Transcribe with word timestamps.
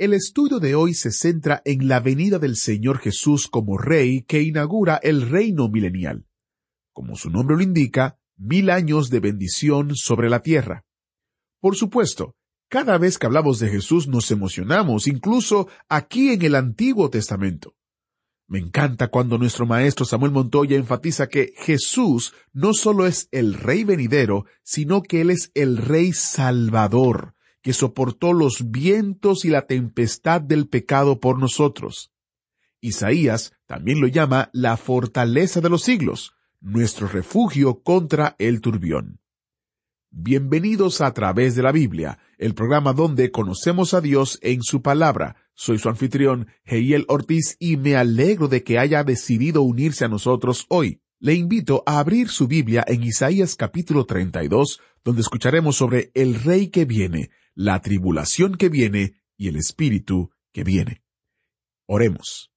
El 0.00 0.14
estudio 0.14 0.60
de 0.60 0.74
hoy 0.74 0.94
se 0.94 1.10
centra 1.10 1.60
en 1.66 1.86
la 1.86 2.00
venida 2.00 2.38
del 2.38 2.56
Señor 2.56 3.00
Jesús 3.00 3.48
como 3.48 3.76
Rey 3.76 4.22
que 4.22 4.40
inaugura 4.40 4.98
el 5.02 5.28
reino 5.28 5.68
milenial. 5.68 6.24
Como 6.94 7.16
su 7.16 7.28
nombre 7.28 7.54
lo 7.54 7.62
indica, 7.62 8.18
mil 8.38 8.70
años 8.70 9.10
de 9.10 9.20
bendición 9.20 9.94
sobre 9.94 10.30
la 10.30 10.40
tierra. 10.40 10.86
Por 11.60 11.76
supuesto, 11.76 12.34
cada 12.70 12.96
vez 12.96 13.18
que 13.18 13.26
hablamos 13.26 13.58
de 13.58 13.68
Jesús 13.68 14.08
nos 14.08 14.30
emocionamos, 14.30 15.06
incluso 15.06 15.68
aquí 15.90 16.30
en 16.30 16.40
el 16.46 16.54
Antiguo 16.54 17.10
Testamento. 17.10 17.74
Me 18.48 18.58
encanta 18.58 19.08
cuando 19.08 19.36
nuestro 19.36 19.66
maestro 19.66 20.06
Samuel 20.06 20.32
Montoya 20.32 20.78
enfatiza 20.78 21.28
que 21.28 21.52
Jesús 21.58 22.32
no 22.54 22.72
solo 22.72 23.06
es 23.06 23.28
el 23.32 23.52
Rey 23.52 23.84
venidero, 23.84 24.46
sino 24.62 25.02
que 25.02 25.20
Él 25.20 25.28
es 25.28 25.50
el 25.52 25.76
Rey 25.76 26.14
Salvador, 26.14 27.34
que 27.62 27.72
soportó 27.72 28.32
los 28.32 28.70
vientos 28.70 29.44
y 29.44 29.50
la 29.50 29.66
tempestad 29.66 30.40
del 30.40 30.68
pecado 30.68 31.20
por 31.20 31.38
nosotros. 31.38 32.12
Isaías 32.80 33.52
también 33.66 34.00
lo 34.00 34.06
llama 34.06 34.50
la 34.52 34.76
fortaleza 34.76 35.60
de 35.60 35.68
los 35.68 35.82
siglos, 35.82 36.32
nuestro 36.60 37.08
refugio 37.08 37.82
contra 37.82 38.36
el 38.38 38.60
turbión. 38.60 39.20
Bienvenidos 40.12 41.02
a 41.02 41.12
través 41.14 41.54
de 41.54 41.62
la 41.62 41.70
Biblia, 41.70 42.18
el 42.36 42.54
programa 42.54 42.92
donde 42.92 43.30
conocemos 43.30 43.94
a 43.94 44.00
Dios 44.00 44.40
en 44.42 44.62
su 44.62 44.82
palabra. 44.82 45.36
Soy 45.54 45.78
su 45.78 45.88
anfitrión, 45.88 46.48
Heiel 46.64 47.04
Ortiz, 47.06 47.56
y 47.60 47.76
me 47.76 47.94
alegro 47.94 48.48
de 48.48 48.64
que 48.64 48.78
haya 48.78 49.04
decidido 49.04 49.62
unirse 49.62 50.04
a 50.04 50.08
nosotros 50.08 50.66
hoy. 50.68 51.00
Le 51.20 51.34
invito 51.34 51.82
a 51.86 51.98
abrir 52.00 52.28
su 52.28 52.48
Biblia 52.48 52.82
en 52.88 53.02
Isaías 53.02 53.54
capítulo 53.54 54.04
32, 54.04 54.80
donde 55.04 55.20
escucharemos 55.20 55.76
sobre 55.76 56.10
el 56.14 56.42
Rey 56.42 56.68
que 56.68 56.86
viene, 56.86 57.30
la 57.60 57.82
tribulación 57.82 58.54
que 58.54 58.70
viene 58.70 59.20
y 59.36 59.48
el 59.48 59.56
Espíritu 59.56 60.30
que 60.50 60.64
viene. 60.64 61.02
Oremos. 61.86 62.50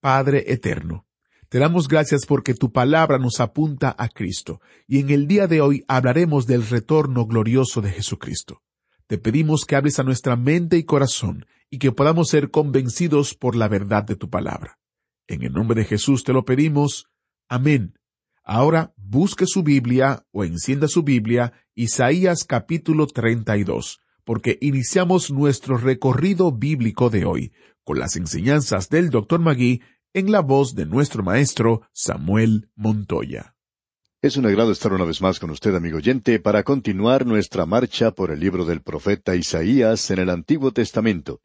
Padre 0.00 0.50
eterno, 0.50 1.06
te 1.50 1.58
damos 1.58 1.88
gracias 1.88 2.24
porque 2.24 2.54
tu 2.54 2.72
palabra 2.72 3.18
nos 3.18 3.38
apunta 3.38 3.94
a 3.98 4.08
Cristo, 4.08 4.62
y 4.86 5.00
en 5.00 5.10
el 5.10 5.26
día 5.26 5.46
de 5.46 5.60
hoy 5.60 5.84
hablaremos 5.88 6.46
del 6.46 6.66
retorno 6.66 7.26
glorioso 7.26 7.82
de 7.82 7.90
Jesucristo. 7.90 8.62
Te 9.06 9.18
pedimos 9.18 9.66
que 9.66 9.76
hables 9.76 9.98
a 9.98 10.04
nuestra 10.04 10.36
mente 10.36 10.78
y 10.78 10.84
corazón, 10.84 11.44
y 11.68 11.76
que 11.76 11.92
podamos 11.92 12.30
ser 12.30 12.50
convencidos 12.50 13.34
por 13.34 13.54
la 13.54 13.68
verdad 13.68 14.04
de 14.04 14.16
tu 14.16 14.30
palabra. 14.30 14.78
En 15.26 15.42
el 15.42 15.52
nombre 15.52 15.82
de 15.82 15.86
Jesús 15.86 16.24
te 16.24 16.32
lo 16.32 16.46
pedimos. 16.46 17.10
Amén. 17.46 17.92
Ahora 18.42 18.94
busque 18.96 19.44
su 19.46 19.62
Biblia 19.62 20.24
o 20.32 20.44
encienda 20.44 20.88
su 20.88 21.02
Biblia, 21.02 21.52
Isaías 21.74 22.44
capítulo 22.44 23.06
32, 23.06 24.00
porque 24.30 24.58
iniciamos 24.60 25.32
nuestro 25.32 25.76
recorrido 25.76 26.52
bíblico 26.52 27.10
de 27.10 27.24
hoy, 27.24 27.52
con 27.82 27.98
las 27.98 28.14
enseñanzas 28.14 28.88
del 28.88 29.10
Dr. 29.10 29.40
Magui 29.40 29.82
en 30.14 30.30
la 30.30 30.38
voz 30.38 30.76
de 30.76 30.86
nuestro 30.86 31.24
maestro 31.24 31.82
Samuel 31.92 32.70
Montoya. 32.76 33.56
Es 34.22 34.36
un 34.36 34.46
agrado 34.46 34.70
estar 34.70 34.92
una 34.92 35.04
vez 35.04 35.20
más 35.20 35.40
con 35.40 35.50
usted, 35.50 35.74
amigo 35.74 35.96
oyente, 35.96 36.38
para 36.38 36.62
continuar 36.62 37.26
nuestra 37.26 37.66
marcha 37.66 38.12
por 38.12 38.30
el 38.30 38.38
libro 38.38 38.64
del 38.64 38.82
profeta 38.82 39.34
Isaías 39.34 40.08
en 40.12 40.20
el 40.20 40.30
Antiguo 40.30 40.70
Testamento. 40.70 41.40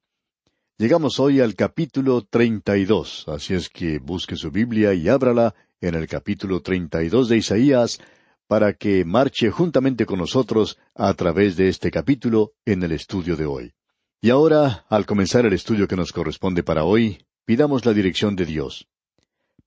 Llegamos 0.78 1.20
hoy 1.20 1.40
al 1.40 1.56
capítulo 1.56 2.22
treinta 2.22 2.78
y 2.78 2.86
dos, 2.86 3.26
así 3.28 3.56
es 3.56 3.70
que 3.70 3.98
busque 3.98 4.36
su 4.36 4.52
Biblia 4.52 4.94
y 4.94 5.10
ábrala 5.10 5.56
en 5.82 5.96
el 5.96 6.06
capítulo 6.06 6.62
treinta 6.62 7.02
y 7.02 7.10
dos 7.10 7.30
de 7.30 7.38
Isaías 7.38 8.00
para 8.48 8.74
que 8.74 9.06
marche 9.06 9.50
juntamente 9.50 10.06
con 10.06 10.20
nosotros 10.20 10.78
a 10.94 11.14
través 11.14 11.56
de 11.56 11.70
este 11.70 11.92
capítulo 11.92 12.54
en 12.66 12.84
el 12.84 12.92
estudio 12.92 13.36
de 13.36 13.46
hoy. 13.46 13.74
Y 14.22 14.30
ahora, 14.30 14.86
al 14.90 15.06
comenzar 15.06 15.46
el 15.46 15.54
estudio 15.54 15.88
que 15.88 15.96
nos 15.96 16.12
corresponde 16.12 16.64
para 16.64 16.84
hoy, 16.84 17.20
Pidamos 17.46 17.86
la 17.86 17.94
dirección 17.94 18.36
de 18.36 18.44
Dios. 18.44 18.88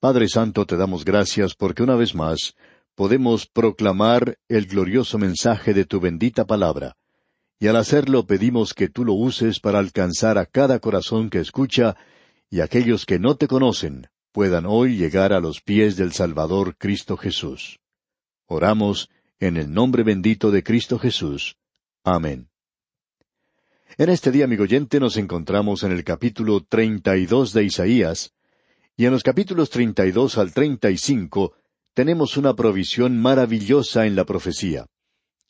Padre 0.00 0.28
Santo, 0.28 0.66
te 0.66 0.76
damos 0.76 1.04
gracias 1.04 1.54
porque 1.54 1.84
una 1.84 1.94
vez 1.94 2.12
más 2.12 2.56
podemos 2.96 3.46
proclamar 3.46 4.36
el 4.48 4.66
glorioso 4.66 5.16
mensaje 5.16 5.74
de 5.74 5.84
tu 5.84 6.00
bendita 6.00 6.44
palabra. 6.44 6.96
Y 7.60 7.68
al 7.68 7.76
hacerlo 7.76 8.26
pedimos 8.26 8.74
que 8.74 8.88
tú 8.88 9.04
lo 9.04 9.12
uses 9.12 9.60
para 9.60 9.78
alcanzar 9.78 10.38
a 10.38 10.46
cada 10.46 10.80
corazón 10.80 11.30
que 11.30 11.38
escucha 11.38 11.96
y 12.50 12.60
aquellos 12.60 13.06
que 13.06 13.20
no 13.20 13.36
te 13.36 13.46
conocen 13.46 14.08
puedan 14.32 14.66
hoy 14.66 14.96
llegar 14.96 15.32
a 15.32 15.38
los 15.38 15.60
pies 15.60 15.96
del 15.96 16.12
Salvador 16.12 16.76
Cristo 16.76 17.16
Jesús. 17.16 17.78
Oramos 18.50 19.10
en 19.40 19.58
el 19.58 19.70
nombre 19.70 20.02
bendito 20.02 20.50
de 20.50 20.62
Cristo 20.62 20.98
Jesús. 20.98 21.58
Amén. 22.02 22.48
En 23.98 24.08
este 24.08 24.30
día, 24.30 24.46
amigo 24.46 24.62
oyente, 24.62 25.00
nos 25.00 25.18
encontramos 25.18 25.82
en 25.82 25.92
el 25.92 26.02
capítulo 26.02 26.64
treinta 26.64 27.18
y 27.18 27.26
dos 27.26 27.52
de 27.52 27.64
Isaías, 27.64 28.32
y 28.96 29.04
en 29.04 29.12
los 29.12 29.22
capítulos 29.22 29.68
treinta 29.68 30.06
y 30.06 30.12
dos 30.12 30.38
al 30.38 30.54
treinta 30.54 30.90
y 30.90 30.96
cinco 30.96 31.52
tenemos 31.92 32.38
una 32.38 32.54
provisión 32.54 33.20
maravillosa 33.20 34.06
en 34.06 34.16
la 34.16 34.24
profecía. 34.24 34.86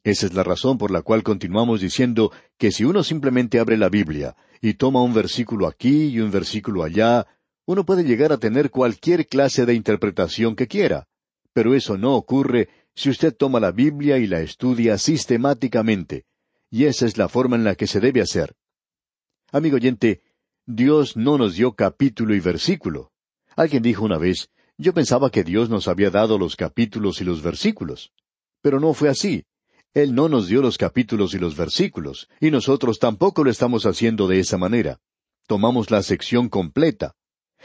Esa 0.02 0.26
es 0.26 0.34
la 0.34 0.42
razón 0.42 0.76
por 0.76 0.90
la 0.90 1.02
cual 1.02 1.22
continuamos 1.22 1.80
diciendo 1.80 2.32
que 2.56 2.72
si 2.72 2.84
uno 2.84 3.04
simplemente 3.04 3.60
abre 3.60 3.76
la 3.76 3.90
Biblia 3.90 4.34
y 4.60 4.74
toma 4.74 5.02
un 5.02 5.14
versículo 5.14 5.68
aquí 5.68 6.06
y 6.06 6.18
un 6.18 6.32
versículo 6.32 6.82
allá, 6.82 7.28
uno 7.64 7.84
puede 7.84 8.02
llegar 8.02 8.32
a 8.32 8.38
tener 8.38 8.70
cualquier 8.70 9.28
clase 9.28 9.66
de 9.66 9.74
interpretación 9.74 10.56
que 10.56 10.66
quiera. 10.66 11.06
Pero 11.52 11.74
eso 11.74 11.96
no 11.96 12.14
ocurre 12.14 12.68
si 12.98 13.10
usted 13.10 13.32
toma 13.32 13.60
la 13.60 13.70
Biblia 13.70 14.18
y 14.18 14.26
la 14.26 14.40
estudia 14.40 14.98
sistemáticamente, 14.98 16.24
y 16.68 16.86
esa 16.86 17.06
es 17.06 17.16
la 17.16 17.28
forma 17.28 17.54
en 17.54 17.62
la 17.62 17.76
que 17.76 17.86
se 17.86 18.00
debe 18.00 18.20
hacer. 18.20 18.56
Amigo 19.52 19.76
oyente, 19.76 20.24
Dios 20.66 21.16
no 21.16 21.38
nos 21.38 21.54
dio 21.54 21.76
capítulo 21.76 22.34
y 22.34 22.40
versículo. 22.40 23.12
Alguien 23.54 23.84
dijo 23.84 24.04
una 24.04 24.18
vez, 24.18 24.50
yo 24.78 24.92
pensaba 24.94 25.30
que 25.30 25.44
Dios 25.44 25.70
nos 25.70 25.86
había 25.86 26.10
dado 26.10 26.38
los 26.38 26.56
capítulos 26.56 27.20
y 27.20 27.24
los 27.24 27.40
versículos. 27.40 28.10
Pero 28.62 28.80
no 28.80 28.92
fue 28.94 29.08
así. 29.08 29.44
Él 29.94 30.12
no 30.12 30.28
nos 30.28 30.48
dio 30.48 30.60
los 30.60 30.76
capítulos 30.76 31.34
y 31.34 31.38
los 31.38 31.56
versículos, 31.56 32.28
y 32.40 32.50
nosotros 32.50 32.98
tampoco 32.98 33.44
lo 33.44 33.50
estamos 33.52 33.86
haciendo 33.86 34.26
de 34.26 34.40
esa 34.40 34.58
manera. 34.58 34.98
Tomamos 35.46 35.92
la 35.92 36.02
sección 36.02 36.48
completa. 36.48 37.14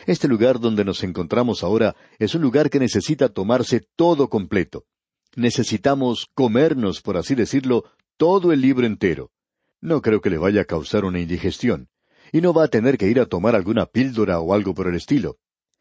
Este 0.05 0.27
lugar 0.27 0.59
donde 0.59 0.85
nos 0.85 1.03
encontramos 1.03 1.63
ahora 1.63 1.95
es 2.19 2.35
un 2.35 2.43
lugar 2.43 2.69
que 2.69 2.77
necesita 2.77 3.29
tomarse 3.29 3.81
todo 3.95 4.29
completo. 4.29 4.85
Necesitamos 5.35 6.27
comernos, 6.33 7.01
por 7.01 7.17
así 7.17 7.35
decirlo, 7.35 7.85
todo 8.17 8.51
el 8.51 8.61
libro 8.61 8.85
entero. 8.85 9.31
No 9.81 10.01
creo 10.01 10.21
que 10.21 10.29
le 10.29 10.37
vaya 10.37 10.61
a 10.61 10.65
causar 10.65 11.05
una 11.05 11.19
indigestión. 11.19 11.89
Y 12.31 12.41
no 12.41 12.53
va 12.53 12.65
a 12.65 12.67
tener 12.67 12.97
que 12.97 13.07
ir 13.07 13.19
a 13.19 13.25
tomar 13.25 13.55
alguna 13.55 13.85
píldora 13.85 14.39
o 14.39 14.53
algo 14.53 14.73
por 14.73 14.87
el 14.87 14.95
estilo. 14.95 15.37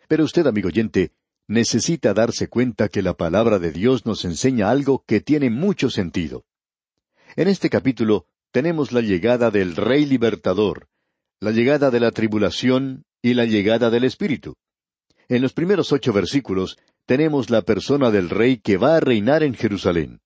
Pero 0.08 0.24
usted, 0.24 0.46
amigo 0.46 0.68
oyente, 0.68 1.12
necesita 1.48 2.14
darse 2.14 2.48
cuenta 2.48 2.88
que 2.88 3.02
la 3.02 3.14
palabra 3.14 3.58
de 3.58 3.72
Dios 3.72 4.06
nos 4.06 4.24
enseña 4.24 4.70
algo 4.70 5.04
que 5.06 5.20
tiene 5.20 5.50
mucho 5.50 5.90
sentido. 5.90 6.44
En 7.36 7.48
este 7.48 7.70
capítulo 7.70 8.26
tenemos 8.50 8.92
la 8.92 9.00
llegada 9.00 9.50
del 9.50 9.76
Rey 9.76 10.04
Libertador, 10.04 10.88
la 11.40 11.50
llegada 11.50 11.90
de 11.90 12.00
la 12.00 12.10
tribulación 12.10 13.04
y 13.22 13.34
la 13.34 13.44
llegada 13.44 13.90
del 13.90 14.04
Espíritu. 14.04 14.54
En 15.28 15.40
los 15.40 15.52
primeros 15.52 15.92
ocho 15.92 16.12
versículos 16.12 16.78
tenemos 17.06 17.50
la 17.50 17.62
persona 17.62 18.10
del 18.10 18.30
Rey 18.30 18.58
que 18.58 18.76
va 18.76 18.96
a 18.96 19.00
reinar 19.00 19.42
en 19.42 19.54
Jerusalén. 19.54 20.20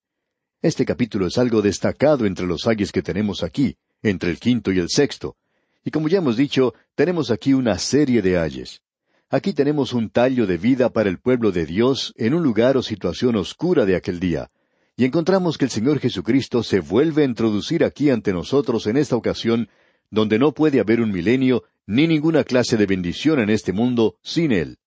Este 0.62 0.84
capítulo 0.84 1.26
es 1.26 1.38
algo 1.38 1.62
destacado 1.62 2.26
entre 2.26 2.46
los 2.46 2.66
ayes 2.66 2.92
que 2.92 3.02
tenemos 3.02 3.42
aquí, 3.42 3.76
entre 4.02 4.30
el 4.30 4.38
quinto 4.38 4.72
y 4.72 4.78
el 4.78 4.88
sexto. 4.90 5.36
Y 5.84 5.90
como 5.90 6.08
ya 6.08 6.18
hemos 6.18 6.36
dicho, 6.36 6.74
tenemos 6.94 7.30
aquí 7.30 7.54
una 7.54 7.78
serie 7.78 8.20
de 8.20 8.38
ayes. 8.38 8.82
Aquí 9.30 9.52
tenemos 9.52 9.92
un 9.92 10.10
tallo 10.10 10.46
de 10.46 10.58
vida 10.58 10.90
para 10.90 11.08
el 11.08 11.18
pueblo 11.18 11.50
de 11.50 11.66
Dios 11.66 12.12
en 12.16 12.34
un 12.34 12.42
lugar 12.42 12.76
o 12.76 12.82
situación 12.82 13.36
oscura 13.36 13.86
de 13.86 13.96
aquel 13.96 14.20
día. 14.20 14.50
Y 14.96 15.04
encontramos 15.04 15.58
que 15.58 15.64
el 15.64 15.70
Señor 15.70 15.98
Jesucristo 15.98 16.62
se 16.62 16.80
vuelve 16.80 17.22
a 17.22 17.26
introducir 17.26 17.84
aquí 17.84 18.10
ante 18.10 18.32
nosotros 18.32 18.86
en 18.86 18.96
esta 18.96 19.16
ocasión, 19.16 19.68
donde 20.10 20.38
no 20.38 20.52
puede 20.52 20.80
haber 20.80 21.00
un 21.00 21.10
milenio 21.10 21.64
ni 21.86 22.06
ninguna 22.06 22.44
clase 22.44 22.76
de 22.76 22.86
bendición 22.86 23.40
en 23.40 23.50
este 23.50 23.72
mundo 23.72 24.16
sin 24.22 24.52
Él. 24.52 24.78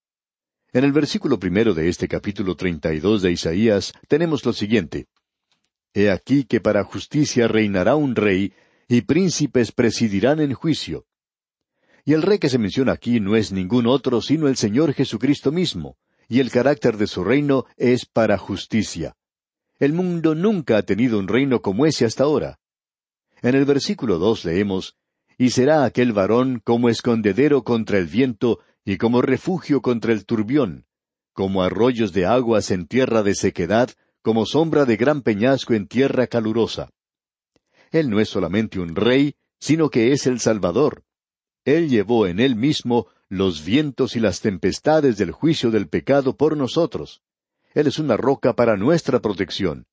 En 0.72 0.84
el 0.84 0.92
versículo 0.92 1.38
primero 1.40 1.74
de 1.74 1.88
este 1.88 2.06
capítulo 2.06 2.54
treinta 2.54 2.94
y 2.94 3.00
dos 3.00 3.22
de 3.22 3.32
Isaías 3.32 3.92
tenemos 4.06 4.44
lo 4.44 4.52
siguiente 4.52 5.08
He 5.92 6.10
aquí 6.10 6.44
que 6.44 6.60
para 6.60 6.84
justicia 6.84 7.48
reinará 7.48 7.96
un 7.96 8.14
rey, 8.14 8.52
y 8.86 9.00
príncipes 9.00 9.72
presidirán 9.72 10.38
en 10.38 10.54
juicio. 10.54 11.06
Y 12.04 12.12
el 12.12 12.22
rey 12.22 12.38
que 12.38 12.48
se 12.48 12.58
menciona 12.58 12.92
aquí 12.92 13.18
no 13.18 13.34
es 13.34 13.50
ningún 13.50 13.88
otro 13.88 14.22
sino 14.22 14.46
el 14.46 14.56
Señor 14.56 14.94
Jesucristo 14.94 15.50
mismo, 15.50 15.96
y 16.28 16.38
el 16.38 16.52
carácter 16.52 16.96
de 16.96 17.08
su 17.08 17.24
reino 17.24 17.66
es 17.76 18.06
para 18.06 18.38
justicia. 18.38 19.16
El 19.80 19.92
mundo 19.92 20.36
nunca 20.36 20.76
ha 20.76 20.82
tenido 20.82 21.18
un 21.18 21.26
reino 21.26 21.60
como 21.60 21.86
ese 21.86 22.04
hasta 22.04 22.22
ahora. 22.22 22.60
En 23.42 23.56
el 23.56 23.64
versículo 23.64 24.18
dos 24.18 24.44
leemos, 24.44 24.94
Y 25.36 25.50
será 25.50 25.84
aquel 25.84 26.12
varón 26.12 26.60
como 26.62 26.88
escondedero 26.88 27.64
contra 27.64 27.98
el 27.98 28.06
viento 28.06 28.60
y 28.84 28.96
como 28.96 29.22
refugio 29.22 29.82
contra 29.82 30.12
el 30.12 30.24
turbión, 30.24 30.86
como 31.32 31.62
arroyos 31.62 32.12
de 32.12 32.26
aguas 32.26 32.70
en 32.70 32.86
tierra 32.86 33.22
de 33.22 33.34
sequedad, 33.34 33.90
como 34.22 34.46
sombra 34.46 34.84
de 34.84 34.96
gran 34.96 35.22
peñasco 35.22 35.74
en 35.74 35.86
tierra 35.86 36.26
calurosa. 36.26 36.90
Él 37.90 38.10
no 38.10 38.20
es 38.20 38.28
solamente 38.28 38.78
un 38.78 38.94
rey, 38.94 39.34
sino 39.58 39.90
que 39.90 40.12
es 40.12 40.26
el 40.26 40.40
Salvador. 40.40 41.02
Él 41.64 41.88
llevó 41.88 42.26
en 42.26 42.40
él 42.40 42.56
mismo 42.56 43.08
los 43.28 43.64
vientos 43.64 44.16
y 44.16 44.20
las 44.20 44.40
tempestades 44.40 45.16
del 45.16 45.30
juicio 45.30 45.70
del 45.70 45.88
pecado 45.88 46.36
por 46.36 46.56
nosotros. 46.56 47.22
Él 47.74 47.86
es 47.86 47.98
una 47.98 48.16
roca 48.16 48.54
para 48.54 48.76
nuestra 48.76 49.20
protección. 49.20 49.86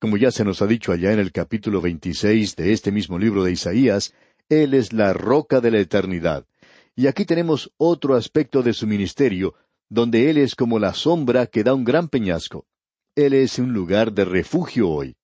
Como 0.00 0.16
ya 0.16 0.30
se 0.30 0.44
nos 0.44 0.62
ha 0.62 0.66
dicho 0.66 0.90
allá 0.90 1.12
en 1.12 1.18
el 1.18 1.32
capítulo 1.32 1.80
veintiséis 1.80 2.56
de 2.56 2.72
este 2.72 2.90
mismo 2.90 3.18
libro 3.18 3.44
de 3.44 3.52
Isaías, 3.52 4.14
Él 4.48 4.74
es 4.74 4.92
la 4.92 5.12
roca 5.12 5.60
de 5.60 5.70
la 5.70 5.78
eternidad. 5.78 6.46
Y 6.94 7.06
aquí 7.06 7.24
tenemos 7.24 7.72
otro 7.78 8.14
aspecto 8.16 8.62
de 8.62 8.74
su 8.74 8.86
ministerio, 8.86 9.54
donde 9.88 10.30
Él 10.30 10.38
es 10.38 10.54
como 10.54 10.78
la 10.78 10.94
sombra 10.94 11.46
que 11.46 11.64
da 11.64 11.74
un 11.74 11.84
gran 11.84 12.08
peñasco. 12.08 12.66
Él 13.14 13.34
es 13.34 13.58
un 13.58 13.72
lugar 13.72 14.12
de 14.12 14.24
refugio 14.24 14.88
hoy. 14.88 15.16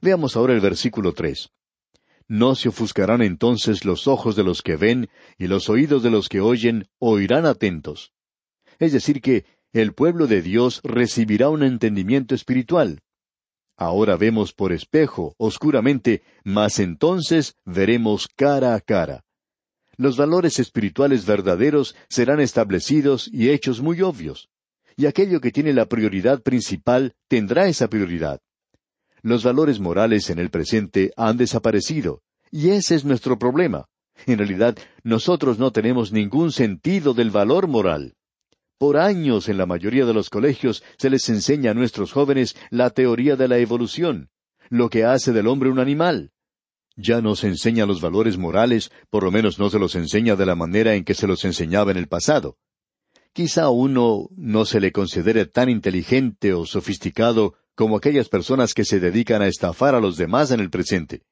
Veamos 0.00 0.36
ahora 0.36 0.54
el 0.54 0.60
versículo 0.60 1.12
tres. 1.12 1.50
No 2.26 2.54
se 2.54 2.70
ofuscarán 2.70 3.22
entonces 3.22 3.84
los 3.84 4.06
ojos 4.06 4.34
de 4.34 4.44
los 4.44 4.62
que 4.62 4.76
ven, 4.76 5.08
y 5.38 5.46
los 5.46 5.68
oídos 5.68 6.02
de 6.02 6.10
los 6.10 6.28
que 6.28 6.40
oyen 6.40 6.88
oirán 6.98 7.44
atentos. 7.44 8.12
Es 8.78 8.92
decir, 8.92 9.20
que 9.20 9.44
el 9.72 9.92
pueblo 9.92 10.26
de 10.26 10.40
Dios 10.40 10.80
recibirá 10.84 11.50
un 11.50 11.62
entendimiento 11.62 12.34
espiritual. 12.34 13.00
Ahora 13.76 14.16
vemos 14.16 14.52
por 14.52 14.72
espejo, 14.72 15.34
oscuramente, 15.36 16.22
mas 16.44 16.78
entonces 16.78 17.56
veremos 17.64 18.28
cara 18.28 18.74
a 18.74 18.80
cara. 18.80 19.24
Los 19.96 20.16
valores 20.16 20.58
espirituales 20.58 21.26
verdaderos 21.26 21.94
serán 22.08 22.40
establecidos 22.40 23.28
y 23.32 23.50
hechos 23.50 23.80
muy 23.80 24.02
obvios. 24.02 24.48
Y 24.96 25.06
aquello 25.06 25.40
que 25.40 25.50
tiene 25.50 25.72
la 25.72 25.86
prioridad 25.86 26.42
principal 26.42 27.14
tendrá 27.28 27.66
esa 27.66 27.88
prioridad. 27.88 28.40
Los 29.22 29.42
valores 29.42 29.80
morales 29.80 30.30
en 30.30 30.38
el 30.38 30.50
presente 30.50 31.12
han 31.16 31.36
desaparecido, 31.36 32.20
y 32.50 32.70
ese 32.70 32.94
es 32.94 33.04
nuestro 33.04 33.38
problema. 33.38 33.86
En 34.26 34.38
realidad, 34.38 34.76
nosotros 35.02 35.58
no 35.58 35.72
tenemos 35.72 36.12
ningún 36.12 36.52
sentido 36.52 37.14
del 37.14 37.30
valor 37.30 37.66
moral. 37.66 38.14
Por 38.78 38.96
años 38.98 39.48
en 39.48 39.56
la 39.56 39.66
mayoría 39.66 40.04
de 40.04 40.12
los 40.12 40.28
colegios 40.30 40.82
se 40.98 41.08
les 41.08 41.28
enseña 41.28 41.70
a 41.70 41.74
nuestros 41.74 42.12
jóvenes 42.12 42.54
la 42.70 42.90
teoría 42.90 43.34
de 43.34 43.48
la 43.48 43.58
evolución, 43.58 44.28
lo 44.68 44.90
que 44.90 45.04
hace 45.04 45.32
del 45.32 45.46
hombre 45.46 45.70
un 45.70 45.78
animal. 45.78 46.33
Ya 46.96 47.20
no 47.20 47.34
se 47.34 47.48
enseña 47.48 47.86
los 47.86 48.00
valores 48.00 48.38
morales, 48.38 48.92
por 49.10 49.24
lo 49.24 49.30
menos 49.30 49.58
no 49.58 49.68
se 49.68 49.78
los 49.78 49.94
enseña 49.96 50.36
de 50.36 50.46
la 50.46 50.54
manera 50.54 50.94
en 50.94 51.04
que 51.04 51.14
se 51.14 51.26
los 51.26 51.44
enseñaba 51.44 51.90
en 51.90 51.96
el 51.96 52.06
pasado. 52.06 52.56
Quizá 53.32 53.64
a 53.64 53.70
uno 53.70 54.28
no 54.36 54.64
se 54.64 54.78
le 54.78 54.92
considere 54.92 55.46
tan 55.46 55.68
inteligente 55.68 56.52
o 56.54 56.66
sofisticado 56.66 57.54
como 57.74 57.96
aquellas 57.96 58.28
personas 58.28 58.74
que 58.74 58.84
se 58.84 59.00
dedican 59.00 59.42
a 59.42 59.48
estafar 59.48 59.96
a 59.96 60.00
los 60.00 60.16
demás 60.16 60.52
en 60.52 60.60
el 60.60 60.70
presente. 60.70 61.22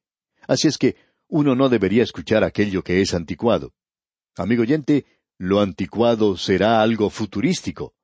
Así 0.48 0.66
es 0.66 0.78
que 0.78 0.96
uno 1.28 1.54
no 1.54 1.68
debería 1.68 2.02
escuchar 2.02 2.42
aquello 2.42 2.82
que 2.82 3.00
es 3.00 3.14
anticuado. 3.14 3.72
Amigo 4.36 4.62
oyente, 4.62 5.06
lo 5.38 5.60
anticuado 5.60 6.36
será 6.36 6.82
algo 6.82 7.08
futurístico. 7.08 7.94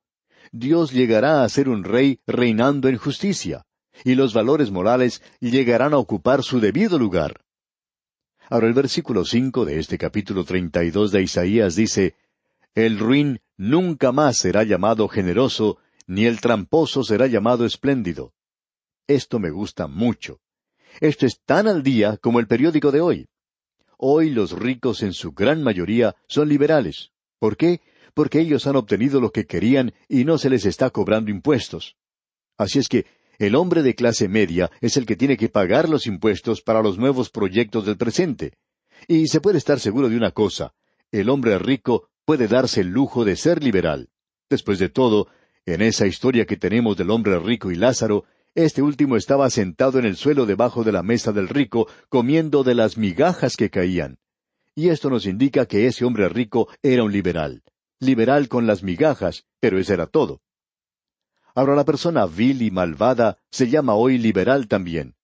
Dios 0.51 0.93
llegará 0.93 1.43
a 1.43 1.49
ser 1.49 1.67
un 1.67 1.83
rey 1.83 2.21
reinando 2.25 2.87
en 2.87 2.97
justicia, 2.97 3.65
y 4.05 4.15
los 4.15 4.33
valores 4.33 4.71
morales 4.71 5.21
llegarán 5.41 5.93
a 5.93 5.97
ocupar 5.97 6.41
su 6.41 6.59
debido 6.59 6.97
lugar. 6.97 7.41
Ahora 8.51 8.65
el 8.65 8.73
versículo 8.73 9.25
cinco 9.25 9.63
de 9.63 9.77
este 9.77 9.99
capítulo 9.99 10.43
treinta 10.43 10.83
y 10.83 10.89
dos 10.89 11.11
de 11.11 11.21
Isaías 11.21 11.75
dice 11.75 12.15
El 12.73 12.97
ruin 12.97 13.41
nunca 13.57 14.11
más 14.11 14.37
será 14.37 14.63
llamado 14.63 15.07
generoso, 15.07 15.77
ni 16.07 16.25
el 16.25 16.41
tramposo 16.41 17.03
será 17.03 17.27
llamado 17.27 17.63
espléndido. 17.63 18.33
Esto 19.07 19.37
me 19.37 19.51
gusta 19.51 19.85
mucho. 19.85 20.39
Esto 20.99 21.27
es 21.27 21.41
tan 21.45 21.67
al 21.67 21.83
día 21.83 22.17
como 22.17 22.39
el 22.39 22.47
periódico 22.47 22.91
de 22.91 23.01
hoy. 23.01 23.29
Hoy 23.97 24.31
los 24.31 24.53
ricos 24.53 25.03
en 25.03 25.13
su 25.13 25.33
gran 25.33 25.61
mayoría 25.61 26.15
son 26.27 26.49
liberales. 26.49 27.11
¿Por 27.37 27.55
qué? 27.55 27.81
Porque 28.15 28.39
ellos 28.39 28.65
han 28.65 28.77
obtenido 28.77 29.21
lo 29.21 29.31
que 29.31 29.45
querían 29.45 29.93
y 30.07 30.25
no 30.25 30.39
se 30.39 30.49
les 30.49 30.65
está 30.65 30.89
cobrando 30.89 31.29
impuestos. 31.29 31.97
Así 32.57 32.79
es 32.79 32.87
que 32.89 33.05
el 33.39 33.55
hombre 33.55 33.81
de 33.81 33.95
clase 33.95 34.27
media 34.27 34.69
es 34.81 34.97
el 34.97 35.05
que 35.05 35.15
tiene 35.15 35.37
que 35.37 35.49
pagar 35.49 35.87
los 35.87 36.05
impuestos 36.05 36.61
para 36.61 36.83
los 36.83 36.97
nuevos 36.97 37.29
proyectos 37.29 37.85
del 37.85 37.97
presente. 37.97 38.53
Y 39.07 39.27
se 39.27 39.39
puede 39.39 39.57
estar 39.57 39.79
seguro 39.79 40.09
de 40.09 40.17
una 40.17 40.31
cosa, 40.31 40.73
el 41.11 41.29
hombre 41.29 41.57
rico 41.57 42.09
puede 42.25 42.47
darse 42.47 42.81
el 42.81 42.89
lujo 42.89 43.25
de 43.25 43.37
ser 43.37 43.63
liberal. 43.63 44.09
Después 44.49 44.77
de 44.77 44.89
todo, 44.89 45.27
en 45.65 45.81
esa 45.81 46.05
historia 46.05 46.45
que 46.45 46.57
tenemos 46.57 46.97
del 46.97 47.09
hombre 47.11 47.39
rico 47.39 47.71
y 47.71 47.75
Lázaro, 47.75 48.25
este 48.55 48.81
último 48.81 49.15
estaba 49.15 49.49
sentado 49.49 49.99
en 49.99 50.05
el 50.05 50.17
suelo 50.17 50.45
debajo 50.45 50.83
de 50.83 50.91
la 50.91 51.01
mesa 51.01 51.31
del 51.31 51.47
rico, 51.47 51.87
comiendo 52.09 52.63
de 52.63 52.75
las 52.75 52.97
migajas 52.97 53.55
que 53.55 53.69
caían. 53.69 54.19
Y 54.75 54.89
esto 54.89 55.09
nos 55.09 55.25
indica 55.25 55.65
que 55.65 55.87
ese 55.87 56.03
hombre 56.03 56.27
rico 56.29 56.67
era 56.83 57.03
un 57.03 57.11
liberal. 57.11 57.63
Liberal 57.99 58.49
con 58.49 58.67
las 58.67 58.83
migajas, 58.83 59.45
pero 59.59 59.79
eso 59.79 59.93
era 59.93 60.07
todo. 60.07 60.41
Ahora 61.55 61.75
la 61.75 61.85
persona 61.85 62.25
vil 62.25 62.61
y 62.61 62.71
malvada 62.71 63.37
se 63.51 63.69
llama 63.69 63.95
hoy 63.95 64.17
liberal 64.17 64.67
también. 64.67 65.15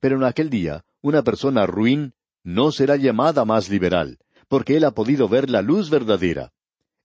Pero 0.00 0.16
en 0.16 0.24
aquel 0.24 0.50
día, 0.50 0.84
una 1.00 1.22
persona 1.22 1.66
ruin 1.66 2.14
no 2.44 2.72
será 2.72 2.96
llamada 2.96 3.44
más 3.44 3.68
liberal, 3.68 4.18
porque 4.48 4.76
él 4.76 4.84
ha 4.84 4.92
podido 4.92 5.28
ver 5.28 5.50
la 5.50 5.62
luz 5.62 5.90
verdadera. 5.90 6.52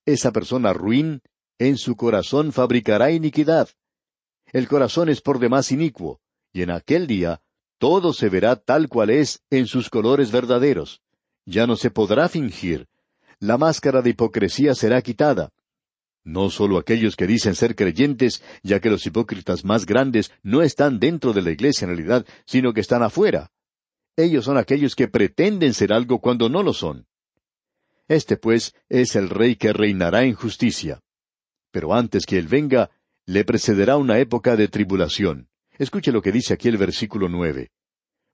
Esa 0.05 0.31
persona 0.31 0.73
ruin 0.73 1.21
en 1.59 1.77
su 1.77 1.95
corazón 1.95 2.51
fabricará 2.51 3.11
iniquidad. 3.11 3.69
El 4.51 4.67
corazón 4.67 5.09
es 5.09 5.21
por 5.21 5.39
demás 5.39 5.71
inicuo, 5.71 6.19
y 6.53 6.61
en 6.61 6.71
aquel 6.71 7.07
día 7.07 7.41
todo 7.77 8.13
se 8.13 8.29
verá 8.29 8.55
tal 8.55 8.87
cual 8.89 9.09
es 9.09 9.43
en 9.49 9.67
sus 9.67 9.89
colores 9.89 10.31
verdaderos. 10.31 11.01
Ya 11.45 11.67
no 11.67 11.75
se 11.75 11.91
podrá 11.91 12.29
fingir. 12.29 12.87
La 13.39 13.57
máscara 13.57 14.01
de 14.01 14.11
hipocresía 14.11 14.73
será 14.73 15.01
quitada. 15.01 15.51
No 16.27 16.49
solo 16.49 16.77
aquellos 16.77 17.15
que 17.15 17.25
dicen 17.25 17.55
ser 17.55 17.73
creyentes, 17.73 18.43
ya 18.61 18.81
que 18.81 18.89
los 18.89 19.05
hipócritas 19.05 19.63
más 19.63 19.85
grandes 19.85 20.29
no 20.43 20.61
están 20.61 20.99
dentro 20.99 21.31
de 21.31 21.41
la 21.41 21.51
iglesia 21.51 21.85
en 21.85 21.95
realidad, 21.95 22.25
sino 22.45 22.73
que 22.73 22.81
están 22.81 23.01
afuera. 23.01 23.49
Ellos 24.17 24.43
son 24.43 24.57
aquellos 24.57 24.93
que 24.93 25.07
pretenden 25.07 25.73
ser 25.73 25.93
algo 25.93 26.19
cuando 26.19 26.49
no 26.49 26.63
lo 26.63 26.73
son. 26.73 27.07
Este, 28.09 28.35
pues, 28.35 28.75
es 28.89 29.15
el 29.15 29.29
rey 29.29 29.55
que 29.55 29.71
reinará 29.71 30.25
en 30.25 30.33
justicia. 30.33 30.99
Pero 31.71 31.93
antes 31.93 32.25
que 32.25 32.37
él 32.37 32.49
venga, 32.49 32.91
le 33.25 33.45
precederá 33.45 33.95
una 33.95 34.19
época 34.19 34.57
de 34.57 34.67
tribulación. 34.67 35.47
Escuche 35.77 36.11
lo 36.11 36.21
que 36.21 36.33
dice 36.33 36.53
aquí 36.53 36.67
el 36.67 36.77
versículo 36.77 37.29
nueve. 37.29 37.69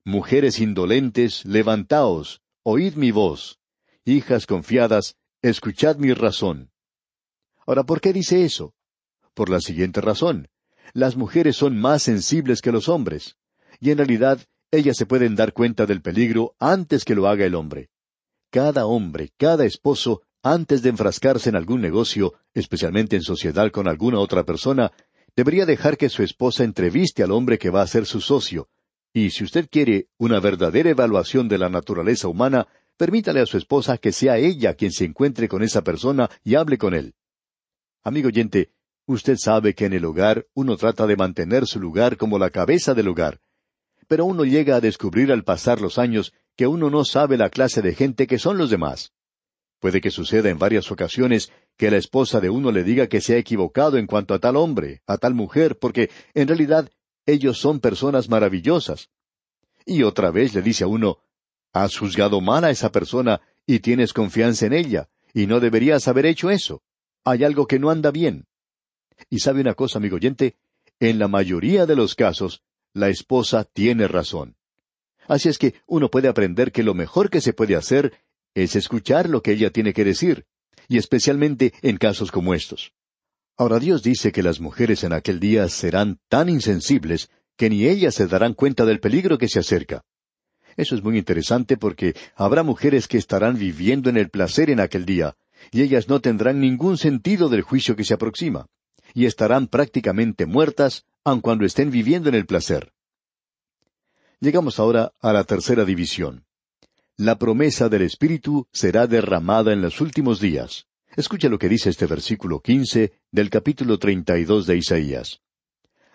Mujeres 0.04 0.58
indolentes, 0.58 1.44
levantaos, 1.44 2.40
oíd 2.64 2.94
mi 2.94 3.12
voz. 3.12 3.60
Hijas 4.04 4.46
confiadas, 4.46 5.14
escuchad 5.42 5.96
mi 5.98 6.12
razón. 6.12 6.73
Ahora, 7.66 7.84
¿por 7.84 8.00
qué 8.00 8.12
dice 8.12 8.44
eso? 8.44 8.74
Por 9.34 9.48
la 9.48 9.60
siguiente 9.60 10.00
razón. 10.00 10.48
Las 10.92 11.16
mujeres 11.16 11.56
son 11.56 11.78
más 11.78 12.02
sensibles 12.02 12.60
que 12.60 12.72
los 12.72 12.88
hombres, 12.88 13.36
y 13.80 13.90
en 13.90 13.98
realidad 13.98 14.40
ellas 14.70 14.96
se 14.96 15.06
pueden 15.06 15.34
dar 15.34 15.52
cuenta 15.52 15.86
del 15.86 16.02
peligro 16.02 16.54
antes 16.58 17.04
que 17.04 17.14
lo 17.14 17.28
haga 17.28 17.44
el 17.46 17.54
hombre. 17.54 17.90
Cada 18.50 18.86
hombre, 18.86 19.30
cada 19.36 19.64
esposo 19.64 20.22
antes 20.42 20.82
de 20.82 20.90
enfrascarse 20.90 21.48
en 21.48 21.56
algún 21.56 21.80
negocio, 21.80 22.34
especialmente 22.52 23.16
en 23.16 23.22
sociedad 23.22 23.70
con 23.70 23.88
alguna 23.88 24.18
otra 24.18 24.44
persona, 24.44 24.92
debería 25.34 25.64
dejar 25.64 25.96
que 25.96 26.10
su 26.10 26.22
esposa 26.22 26.64
entreviste 26.64 27.22
al 27.22 27.32
hombre 27.32 27.58
que 27.58 27.70
va 27.70 27.82
a 27.82 27.86
ser 27.86 28.04
su 28.04 28.20
socio. 28.20 28.68
Y 29.12 29.30
si 29.30 29.44
usted 29.44 29.68
quiere 29.70 30.08
una 30.18 30.40
verdadera 30.40 30.90
evaluación 30.90 31.48
de 31.48 31.58
la 31.58 31.68
naturaleza 31.68 32.28
humana, 32.28 32.68
permítale 32.96 33.40
a 33.40 33.46
su 33.46 33.56
esposa 33.56 33.96
que 33.96 34.12
sea 34.12 34.36
ella 34.36 34.74
quien 34.74 34.92
se 34.92 35.04
encuentre 35.04 35.48
con 35.48 35.62
esa 35.62 35.82
persona 35.82 36.28
y 36.42 36.56
hable 36.56 36.78
con 36.78 36.94
él. 36.94 37.14
Amigo 38.06 38.28
oyente, 38.28 38.70
usted 39.06 39.38
sabe 39.38 39.74
que 39.74 39.86
en 39.86 39.94
el 39.94 40.04
hogar 40.04 40.46
uno 40.52 40.76
trata 40.76 41.06
de 41.06 41.16
mantener 41.16 41.66
su 41.66 41.80
lugar 41.80 42.18
como 42.18 42.38
la 42.38 42.50
cabeza 42.50 42.92
del 42.92 43.08
hogar. 43.08 43.40
Pero 44.06 44.26
uno 44.26 44.44
llega 44.44 44.76
a 44.76 44.82
descubrir 44.82 45.32
al 45.32 45.42
pasar 45.42 45.80
los 45.80 45.96
años 45.96 46.34
que 46.54 46.66
uno 46.66 46.90
no 46.90 47.06
sabe 47.06 47.38
la 47.38 47.48
clase 47.48 47.80
de 47.80 47.94
gente 47.94 48.26
que 48.26 48.38
son 48.38 48.58
los 48.58 48.68
demás. 48.68 49.14
Puede 49.80 50.02
que 50.02 50.10
suceda 50.10 50.50
en 50.50 50.58
varias 50.58 50.92
ocasiones 50.92 51.50
que 51.78 51.90
la 51.90 51.96
esposa 51.96 52.40
de 52.40 52.50
uno 52.50 52.70
le 52.72 52.84
diga 52.84 53.06
que 53.06 53.22
se 53.22 53.36
ha 53.36 53.38
equivocado 53.38 53.96
en 53.96 54.06
cuanto 54.06 54.34
a 54.34 54.38
tal 54.38 54.56
hombre, 54.56 55.00
a 55.06 55.16
tal 55.16 55.32
mujer, 55.32 55.78
porque 55.78 56.10
en 56.34 56.46
realidad 56.46 56.90
ellos 57.24 57.58
son 57.58 57.80
personas 57.80 58.28
maravillosas. 58.28 59.08
Y 59.86 60.02
otra 60.02 60.30
vez 60.30 60.54
le 60.54 60.60
dice 60.60 60.84
a 60.84 60.88
uno, 60.88 61.20
Has 61.72 61.96
juzgado 61.96 62.42
mal 62.42 62.64
a 62.64 62.70
esa 62.70 62.92
persona 62.92 63.40
y 63.66 63.80
tienes 63.80 64.12
confianza 64.12 64.66
en 64.66 64.74
ella, 64.74 65.08
y 65.32 65.46
no 65.46 65.58
deberías 65.58 66.06
haber 66.06 66.26
hecho 66.26 66.50
eso. 66.50 66.82
Hay 67.24 67.42
algo 67.44 67.66
que 67.66 67.78
no 67.78 67.90
anda 67.90 68.10
bien. 68.10 68.46
Y 69.30 69.40
sabe 69.40 69.60
una 69.60 69.74
cosa, 69.74 69.98
amigo 69.98 70.16
oyente, 70.16 70.56
en 71.00 71.18
la 71.18 71.28
mayoría 71.28 71.86
de 71.86 71.96
los 71.96 72.14
casos, 72.14 72.62
la 72.92 73.08
esposa 73.08 73.64
tiene 73.64 74.06
razón. 74.08 74.56
Así 75.26 75.48
es 75.48 75.58
que 75.58 75.74
uno 75.86 76.10
puede 76.10 76.28
aprender 76.28 76.70
que 76.70 76.82
lo 76.82 76.94
mejor 76.94 77.30
que 77.30 77.40
se 77.40 77.52
puede 77.52 77.76
hacer 77.76 78.12
es 78.54 78.76
escuchar 78.76 79.28
lo 79.28 79.42
que 79.42 79.52
ella 79.52 79.70
tiene 79.70 79.92
que 79.92 80.04
decir, 80.04 80.46
y 80.88 80.98
especialmente 80.98 81.72
en 81.82 81.96
casos 81.96 82.30
como 82.30 82.54
estos. 82.54 82.92
Ahora 83.56 83.78
Dios 83.78 84.02
dice 84.02 84.32
que 84.32 84.42
las 84.42 84.60
mujeres 84.60 85.04
en 85.04 85.12
aquel 85.12 85.40
día 85.40 85.68
serán 85.68 86.18
tan 86.28 86.48
insensibles 86.48 87.30
que 87.56 87.70
ni 87.70 87.86
ellas 87.86 88.14
se 88.14 88.26
darán 88.26 88.54
cuenta 88.54 88.84
del 88.84 89.00
peligro 89.00 89.38
que 89.38 89.48
se 89.48 89.60
acerca. 89.60 90.04
Eso 90.76 90.94
es 90.94 91.02
muy 91.02 91.16
interesante 91.16 91.76
porque 91.76 92.14
habrá 92.34 92.62
mujeres 92.64 93.06
que 93.06 93.16
estarán 93.16 93.56
viviendo 93.58 94.10
en 94.10 94.16
el 94.16 94.28
placer 94.28 94.70
en 94.70 94.80
aquel 94.80 95.06
día, 95.06 95.36
y 95.70 95.82
ellas 95.82 96.08
no 96.08 96.20
tendrán 96.20 96.60
ningún 96.60 96.98
sentido 96.98 97.48
del 97.48 97.62
juicio 97.62 97.96
que 97.96 98.04
se 98.04 98.14
aproxima, 98.14 98.66
y 99.14 99.26
estarán 99.26 99.66
prácticamente 99.66 100.46
muertas 100.46 101.04
aun 101.24 101.40
cuando 101.40 101.64
estén 101.64 101.90
viviendo 101.90 102.28
en 102.28 102.34
el 102.34 102.46
placer. 102.46 102.92
Llegamos 104.40 104.78
ahora 104.78 105.12
a 105.20 105.32
la 105.32 105.44
tercera 105.44 105.84
división. 105.84 106.44
La 107.16 107.38
promesa 107.38 107.88
del 107.88 108.02
Espíritu 108.02 108.66
será 108.72 109.06
derramada 109.06 109.72
en 109.72 109.80
los 109.80 110.00
últimos 110.00 110.40
días. 110.40 110.86
Escucha 111.16 111.48
lo 111.48 111.58
que 111.58 111.68
dice 111.68 111.90
este 111.90 112.06
versículo 112.06 112.60
quince 112.60 113.12
del 113.30 113.50
capítulo 113.50 113.98
treinta 113.98 114.36
y 114.36 114.44
dos 114.44 114.66
de 114.66 114.76
Isaías. 114.76 115.40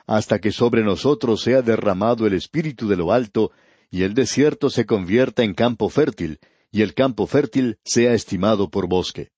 Hasta 0.05 0.39
que 0.39 0.51
sobre 0.51 0.83
nosotros 0.83 1.41
sea 1.41 1.61
derramado 1.61 2.27
el 2.27 2.33
Espíritu 2.33 2.87
de 2.87 2.97
lo 2.97 3.13
alto, 3.13 3.51
y 3.89 4.03
el 4.03 4.13
desierto 4.13 4.69
se 4.69 4.85
convierta 4.85 5.43
en 5.43 5.53
campo 5.53 5.89
fértil, 5.89 6.39
y 6.71 6.81
el 6.81 6.93
campo 6.93 7.27
fértil 7.27 7.79
sea 7.83 8.13
estimado 8.13 8.69
por 8.69 8.87
bosque. 8.87 9.31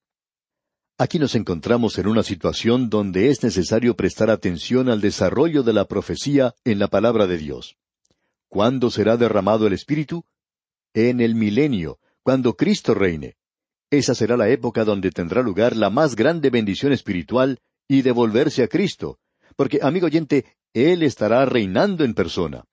Aquí 1.01 1.17
nos 1.17 1.33
encontramos 1.33 1.97
en 1.97 2.05
una 2.05 2.21
situación 2.21 2.87
donde 2.87 3.31
es 3.31 3.41
necesario 3.41 3.95
prestar 3.95 4.29
atención 4.29 4.87
al 4.87 5.01
desarrollo 5.01 5.63
de 5.63 5.73
la 5.73 5.85
profecía 5.85 6.53
en 6.63 6.77
la 6.77 6.89
palabra 6.89 7.25
de 7.25 7.39
Dios. 7.39 7.75
¿Cuándo 8.49 8.91
será 8.91 9.17
derramado 9.17 9.65
el 9.65 9.73
Espíritu? 9.73 10.25
En 10.93 11.19
el 11.19 11.33
milenio, 11.33 11.97
cuando 12.21 12.55
Cristo 12.55 12.93
reine. 12.93 13.35
Esa 13.89 14.13
será 14.13 14.37
la 14.37 14.49
época 14.49 14.85
donde 14.85 15.09
tendrá 15.09 15.41
lugar 15.41 15.75
la 15.75 15.89
más 15.89 16.15
grande 16.15 16.51
bendición 16.51 16.91
espiritual 16.91 17.57
y 17.87 18.03
devolverse 18.03 18.61
a 18.61 18.67
Cristo, 18.67 19.17
porque, 19.55 19.79
amigo 19.81 20.05
oyente, 20.05 20.55
Él 20.71 21.01
estará 21.01 21.45
reinando 21.45 22.03
en 22.03 22.13
persona. 22.13 22.65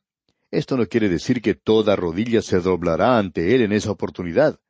Esto 0.51 0.77
no 0.77 0.87
quiere 0.87 1.09
decir 1.09 1.41
que 1.41 1.55
toda 1.55 1.97
rodilla 1.97 2.43
se 2.43 2.61
doblará 2.61 3.17
ante 3.17 3.55
Él 3.55 3.63
en 3.63 3.73
esa 3.73 3.91
oportunidad. 3.91 4.61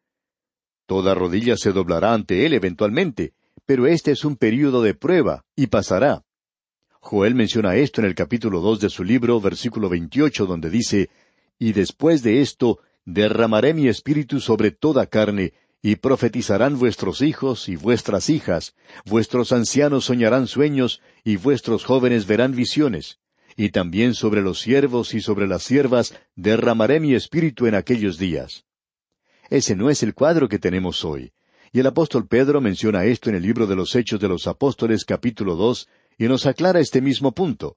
Toda 0.86 1.12
rodilla 1.12 1.56
se 1.56 1.72
doblará 1.72 2.14
ante 2.14 2.46
Él 2.46 2.54
eventualmente, 2.54 3.34
pero 3.68 3.86
este 3.86 4.12
es 4.12 4.24
un 4.24 4.36
período 4.36 4.80
de 4.80 4.94
prueba, 4.94 5.44
y 5.54 5.66
pasará. 5.66 6.24
Joel 7.00 7.34
menciona 7.34 7.76
esto 7.76 8.00
en 8.00 8.06
el 8.06 8.14
capítulo 8.14 8.62
dos 8.62 8.80
de 8.80 8.88
su 8.88 9.04
libro, 9.04 9.38
versículo 9.42 9.90
veintiocho, 9.90 10.46
donde 10.46 10.70
dice, 10.70 11.10
Y 11.58 11.72
después 11.74 12.22
de 12.22 12.40
esto, 12.40 12.78
derramaré 13.04 13.74
mi 13.74 13.86
espíritu 13.86 14.40
sobre 14.40 14.70
toda 14.70 15.04
carne, 15.04 15.52
y 15.82 15.96
profetizarán 15.96 16.78
vuestros 16.78 17.20
hijos 17.20 17.68
y 17.68 17.76
vuestras 17.76 18.30
hijas, 18.30 18.74
vuestros 19.04 19.52
ancianos 19.52 20.06
soñarán 20.06 20.46
sueños, 20.46 21.02
y 21.22 21.36
vuestros 21.36 21.84
jóvenes 21.84 22.26
verán 22.26 22.56
visiones 22.56 23.18
y 23.54 23.70
también 23.70 24.14
sobre 24.14 24.40
los 24.40 24.60
siervos 24.60 25.14
y 25.14 25.20
sobre 25.20 25.48
las 25.48 25.64
siervas 25.64 26.14
derramaré 26.36 27.00
mi 27.00 27.14
espíritu 27.14 27.66
en 27.66 27.74
aquellos 27.74 28.16
días. 28.16 28.64
Ese 29.50 29.74
no 29.74 29.90
es 29.90 30.04
el 30.04 30.14
cuadro 30.14 30.48
que 30.48 30.60
tenemos 30.60 31.04
hoy. 31.04 31.32
Y 31.72 31.80
el 31.80 31.86
apóstol 31.86 32.26
Pedro 32.26 32.60
menciona 32.60 33.04
esto 33.04 33.28
en 33.28 33.36
el 33.36 33.42
libro 33.42 33.66
de 33.66 33.76
los 33.76 33.94
Hechos 33.94 34.18
de 34.20 34.28
los 34.28 34.46
Apóstoles 34.46 35.04
capítulo 35.04 35.54
dos, 35.54 35.88
y 36.16 36.26
nos 36.26 36.46
aclara 36.46 36.80
este 36.80 37.02
mismo 37.02 37.32
punto. 37.32 37.76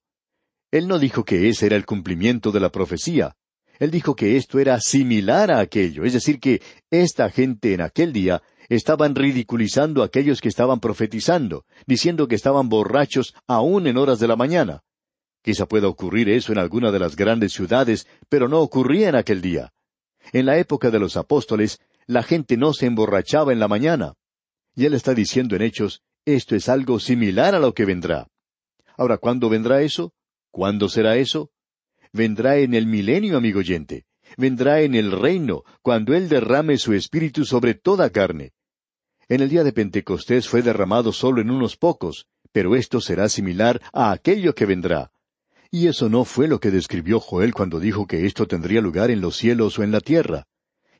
Él 0.72 0.88
no 0.88 0.98
dijo 0.98 1.26
que 1.26 1.50
ese 1.50 1.66
era 1.66 1.76
el 1.76 1.86
cumplimiento 1.86 2.52
de 2.52 2.62
la 2.62 2.72
profecía. 2.72 3.36
Él 3.80 3.92
dijo 3.92 4.16
que 4.16 4.38
esto 4.38 4.60
era 4.60 4.80
similar 4.80 5.52
a 5.52 5.60
aquello, 5.60 6.06
es 6.06 6.14
decir, 6.14 6.40
que 6.40 6.62
esta 6.90 7.30
gente 7.30 7.74
en 7.74 7.82
aquel 7.82 8.14
día 8.14 8.42
estaban 8.70 9.16
ridiculizando 9.16 10.02
a 10.02 10.06
aquellos 10.06 10.40
que 10.40 10.48
estaban 10.48 10.80
profetizando, 10.80 11.66
diciendo 11.86 12.30
que 12.30 12.36
estaban 12.36 12.70
borrachos 12.70 13.34
aún 13.48 13.88
en 13.88 13.98
horas 13.98 14.20
de 14.20 14.28
la 14.28 14.38
mañana. 14.38 14.84
Quizá 15.42 15.66
pueda 15.66 15.88
ocurrir 15.88 16.30
eso 16.30 16.54
en 16.54 16.60
alguna 16.60 16.92
de 16.92 17.00
las 17.00 17.18
grandes 17.18 17.52
ciudades, 17.52 18.08
pero 18.30 18.48
no 18.48 18.62
ocurría 18.62 19.10
en 19.10 19.16
aquel 19.16 19.42
día. 19.42 19.74
En 20.32 20.46
la 20.46 20.58
época 20.58 20.92
de 20.92 21.00
los 21.00 21.18
apóstoles, 21.18 21.80
la 22.12 22.24
gente 22.24 22.58
no 22.58 22.74
se 22.74 22.88
emborrachaba 22.88 23.54
en 23.54 23.60
la 23.60 23.70
mañana. 23.70 24.16
Y 24.76 24.84
él 24.86 24.96
está 24.96 25.14
diciendo 25.14 25.56
en 25.56 25.62
Hechos, 25.62 26.02
esto 26.26 26.58
es 26.58 26.68
algo 26.68 27.00
similar 27.00 27.56
a 27.56 27.60
lo 27.60 27.74
que 27.74 27.86
vendrá. 27.86 28.28
Ahora, 28.98 29.18
¿cuándo 29.18 29.48
vendrá 29.48 29.82
eso? 29.82 30.12
¿Cuándo 30.52 30.90
será 30.90 31.16
eso? 31.16 31.52
Vendrá 32.12 32.58
en 32.58 32.74
el 32.74 32.86
milenio, 32.86 33.38
amigo 33.38 33.60
oyente. 33.60 34.04
Vendrá 34.38 34.82
en 34.82 34.94
el 34.94 35.14
reino, 35.14 35.64
cuando 35.82 36.14
Él 36.14 36.28
derrame 36.28 36.78
su 36.78 36.92
espíritu 36.92 37.46
sobre 37.46 37.76
toda 37.76 38.10
carne. 38.10 38.52
En 39.30 39.40
el 39.40 39.48
día 39.48 39.64
de 39.64 39.72
Pentecostés 39.72 40.50
fue 40.50 40.62
derramado 40.62 41.14
solo 41.14 41.40
en 41.40 41.50
unos 41.50 41.78
pocos, 41.78 42.28
pero 42.52 42.76
esto 42.76 43.00
será 43.00 43.30
similar 43.30 43.82
a 43.94 44.12
aquello 44.12 44.54
que 44.54 44.66
vendrá. 44.66 45.12
Y 45.70 45.88
eso 45.88 46.10
no 46.10 46.26
fue 46.26 46.50
lo 46.50 46.60
que 46.60 46.72
describió 46.72 47.22
Joel 47.22 47.54
cuando 47.54 47.80
dijo 47.80 48.06
que 48.06 48.26
esto 48.26 48.48
tendría 48.48 48.82
lugar 48.82 49.12
en 49.12 49.22
los 49.22 49.38
cielos 49.38 49.80
o 49.80 49.84
en 49.84 49.92
la 49.92 50.02
tierra. 50.02 50.46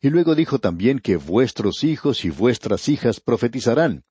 Y 0.02 0.10
luego 0.10 0.34
dijo 0.34 0.60
también 0.60 1.00
que 1.00 1.16
vuestros 1.16 1.84
hijos 1.84 2.26
y 2.26 2.32
vuestras 2.32 2.90
hijas 2.90 3.20
profetizarán. 3.20 4.04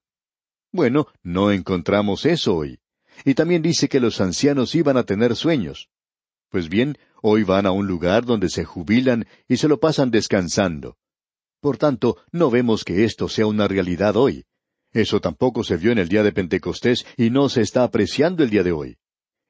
Bueno, 0.72 1.08
no 1.22 1.50
encontramos 1.50 2.26
eso 2.26 2.54
hoy. 2.54 2.78
Y 3.24 3.34
también 3.34 3.60
dice 3.60 3.88
que 3.88 3.98
los 3.98 4.20
ancianos 4.20 4.74
iban 4.76 4.96
a 4.96 5.02
tener 5.02 5.34
sueños. 5.34 5.88
Pues 6.48 6.68
bien, 6.68 6.96
hoy 7.22 7.42
van 7.42 7.66
a 7.66 7.72
un 7.72 7.86
lugar 7.86 8.24
donde 8.24 8.48
se 8.48 8.64
jubilan 8.64 9.26
y 9.48 9.56
se 9.56 9.66
lo 9.68 9.80
pasan 9.80 10.10
descansando. 10.10 10.96
Por 11.60 11.76
tanto, 11.76 12.18
no 12.30 12.50
vemos 12.50 12.84
que 12.84 13.04
esto 13.04 13.28
sea 13.28 13.46
una 13.46 13.68
realidad 13.68 14.16
hoy. 14.16 14.46
Eso 14.92 15.20
tampoco 15.20 15.64
se 15.64 15.76
vio 15.76 15.92
en 15.92 15.98
el 15.98 16.08
día 16.08 16.22
de 16.22 16.32
Pentecostés 16.32 17.04
y 17.16 17.30
no 17.30 17.48
se 17.48 17.62
está 17.62 17.82
apreciando 17.84 18.42
el 18.42 18.50
día 18.50 18.62
de 18.62 18.72
hoy. 18.72 18.96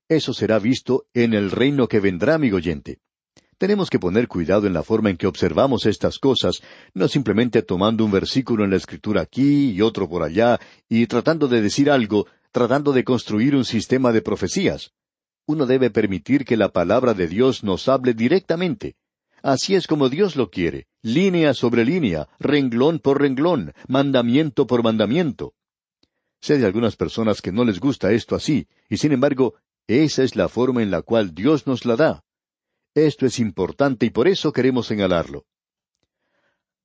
Eso 0.09 0.35
será 0.35 0.59
visto 0.59 1.05
en 1.15 1.35
el 1.35 1.51
reino 1.51 1.87
que 1.87 2.01
vendrá, 2.01 2.35
amigo 2.35 2.57
oyente. 2.57 2.99
Tenemos 3.61 3.91
que 3.91 3.99
poner 3.99 4.27
cuidado 4.27 4.67
en 4.67 4.73
la 4.73 4.83
forma 4.83 5.11
en 5.11 5.19
que 5.19 5.27
observamos 5.27 5.85
estas 5.85 6.19
cosas, 6.19 6.63
no 6.95 7.09
simplemente 7.09 7.61
tomando 7.61 8.07
un 8.07 8.11
versículo 8.11 8.65
en 8.65 8.71
la 8.71 8.79
escritura 8.79 9.21
aquí 9.21 9.73
y 9.73 9.83
otro 9.83 10.09
por 10.09 10.23
allá, 10.23 10.59
y 10.89 11.07
tratando 11.07 11.47
de 11.47 11.61
decir 11.61 11.91
algo, 11.91 12.27
tratando 12.53 12.95
de 12.95 13.05
construir 13.05 13.55
un 13.55 13.67
sistema 13.67 14.13
de 14.13 14.23
profecías. 14.23 14.93
Uno 15.47 15.67
debe 15.67 15.91
permitir 15.91 16.47
que 16.47 16.57
la 16.57 16.71
palabra 16.71 17.13
de 17.13 17.29
Dios 17.29 17.63
nos 17.63 17.87
hable 17.87 18.15
directamente. 18.15 18.97
Así 19.43 19.75
es 19.75 19.87
como 19.87 20.09
Dios 20.09 20.37
lo 20.37 20.49
quiere, 20.49 20.87
línea 21.03 21.53
sobre 21.53 21.85
línea, 21.85 22.29
renglón 22.39 22.99
por 22.99 23.21
renglón, 23.21 23.75
mandamiento 23.87 24.67
por 24.67 24.83
mandamiento. 24.83 25.53
Sé 26.41 26.57
de 26.57 26.65
algunas 26.65 26.97
personas 26.97 27.43
que 27.43 27.53
no 27.53 27.67
les 27.67 27.79
gusta 27.79 28.11
esto 28.11 28.35
así, 28.35 28.69
y 28.89 28.97
sin 28.97 29.13
embargo 29.13 29.57
esa 29.87 30.23
es 30.23 30.35
la 30.35 30.49
forma 30.49 30.83
en 30.83 30.91
la 30.91 31.03
cual 31.03 31.35
Dios 31.35 31.67
nos 31.67 31.85
la 31.85 31.97
da. 31.97 32.25
Esto 32.95 33.25
es 33.25 33.39
importante 33.39 34.07
y 34.07 34.11
por 34.11 34.27
eso 34.27 34.53
queremos 34.53 34.89
señalarlo. 34.89 35.45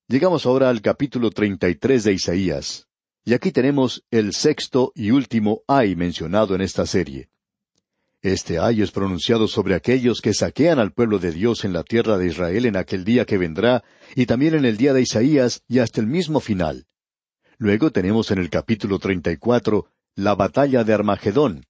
Llegamos 0.08 0.46
ahora 0.46 0.70
al 0.70 0.82
capítulo 0.82 1.32
treinta 1.32 1.68
y 1.68 1.76
tres 1.76 2.04
de 2.04 2.14
Isaías, 2.14 2.88
y 3.24 3.34
aquí 3.34 3.52
tenemos 3.52 4.04
el 4.12 4.34
sexto 4.34 4.92
y 4.94 5.10
último 5.10 5.64
ay 5.68 5.96
mencionado 5.96 6.54
en 6.54 6.62
esta 6.62 6.86
serie. 6.86 7.30
Este 8.22 8.60
ay 8.60 8.84
es 8.84 8.92
pronunciado 8.92 9.48
sobre 9.48 9.74
aquellos 9.74 10.22
que 10.22 10.36
saquean 10.36 10.78
al 10.78 10.94
pueblo 10.94 11.18
de 11.18 11.32
Dios 11.32 11.66
en 11.66 11.74
la 11.74 11.84
tierra 11.84 12.20
de 12.20 12.28
Israel 12.28 12.68
en 12.68 12.76
aquel 12.76 13.04
día 13.04 13.26
que 13.26 13.40
vendrá, 13.40 13.84
y 14.16 14.28
también 14.28 14.54
en 14.54 14.66
el 14.66 14.78
día 14.78 14.94
de 14.94 15.02
Isaías 15.02 15.64
y 15.68 15.80
hasta 15.80 16.02
el 16.02 16.08
mismo 16.08 16.40
final. 16.40 16.86
Luego 17.58 17.92
tenemos 17.92 18.30
en 18.30 18.38
el 18.38 18.52
capítulo 18.52 19.00
treinta 19.00 19.32
y 19.32 19.38
cuatro 19.38 19.88
la 20.14 20.36
batalla 20.36 20.84
de 20.84 20.94
Armagedón, 20.94 21.66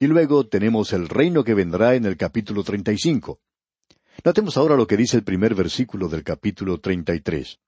y 0.00 0.06
luego 0.06 0.46
tenemos 0.46 0.94
el 0.94 1.10
reino 1.10 1.44
que 1.44 1.52
vendrá 1.52 1.94
en 1.94 2.06
el 2.06 2.16
capítulo 2.16 2.64
treinta 2.64 2.90
y 2.90 2.96
cinco. 2.96 3.38
Notemos 4.24 4.56
ahora 4.56 4.76
lo 4.76 4.86
que 4.86 4.96
dice 4.96 5.16
el 5.16 5.24
primer 5.24 5.54
versículo 5.54 6.08
del 6.08 6.24
capítulo 6.24 6.78
treinta 6.80 7.14
y 7.14 7.20
tres. 7.20 7.58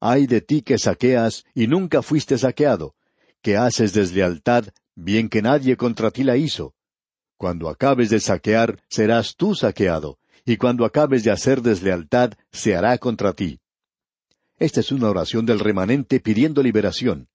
Ay 0.00 0.26
de 0.26 0.40
ti 0.40 0.62
que 0.62 0.78
saqueas 0.78 1.44
y 1.54 1.66
nunca 1.66 2.02
fuiste 2.02 2.36
saqueado, 2.36 2.94
que 3.40 3.56
haces 3.56 3.92
deslealtad, 3.92 4.66
bien 4.94 5.28
que 5.28 5.42
nadie 5.42 5.76
contra 5.76 6.10
ti 6.10 6.24
la 6.24 6.36
hizo. 6.36 6.74
Cuando 7.36 7.68
acabes 7.68 8.10
de 8.10 8.20
saquear, 8.20 8.82
serás 8.88 9.36
tú 9.36 9.54
saqueado, 9.54 10.18
y 10.44 10.56
cuando 10.56 10.84
acabes 10.84 11.24
de 11.24 11.30
hacer 11.30 11.62
deslealtad, 11.62 12.32
se 12.50 12.76
hará 12.76 12.98
contra 12.98 13.32
ti. 13.32 13.60
Esta 14.58 14.80
es 14.80 14.92
una 14.92 15.08
oración 15.08 15.46
del 15.46 15.60
remanente 15.60 16.20
pidiendo 16.20 16.62
liberación. 16.62 17.28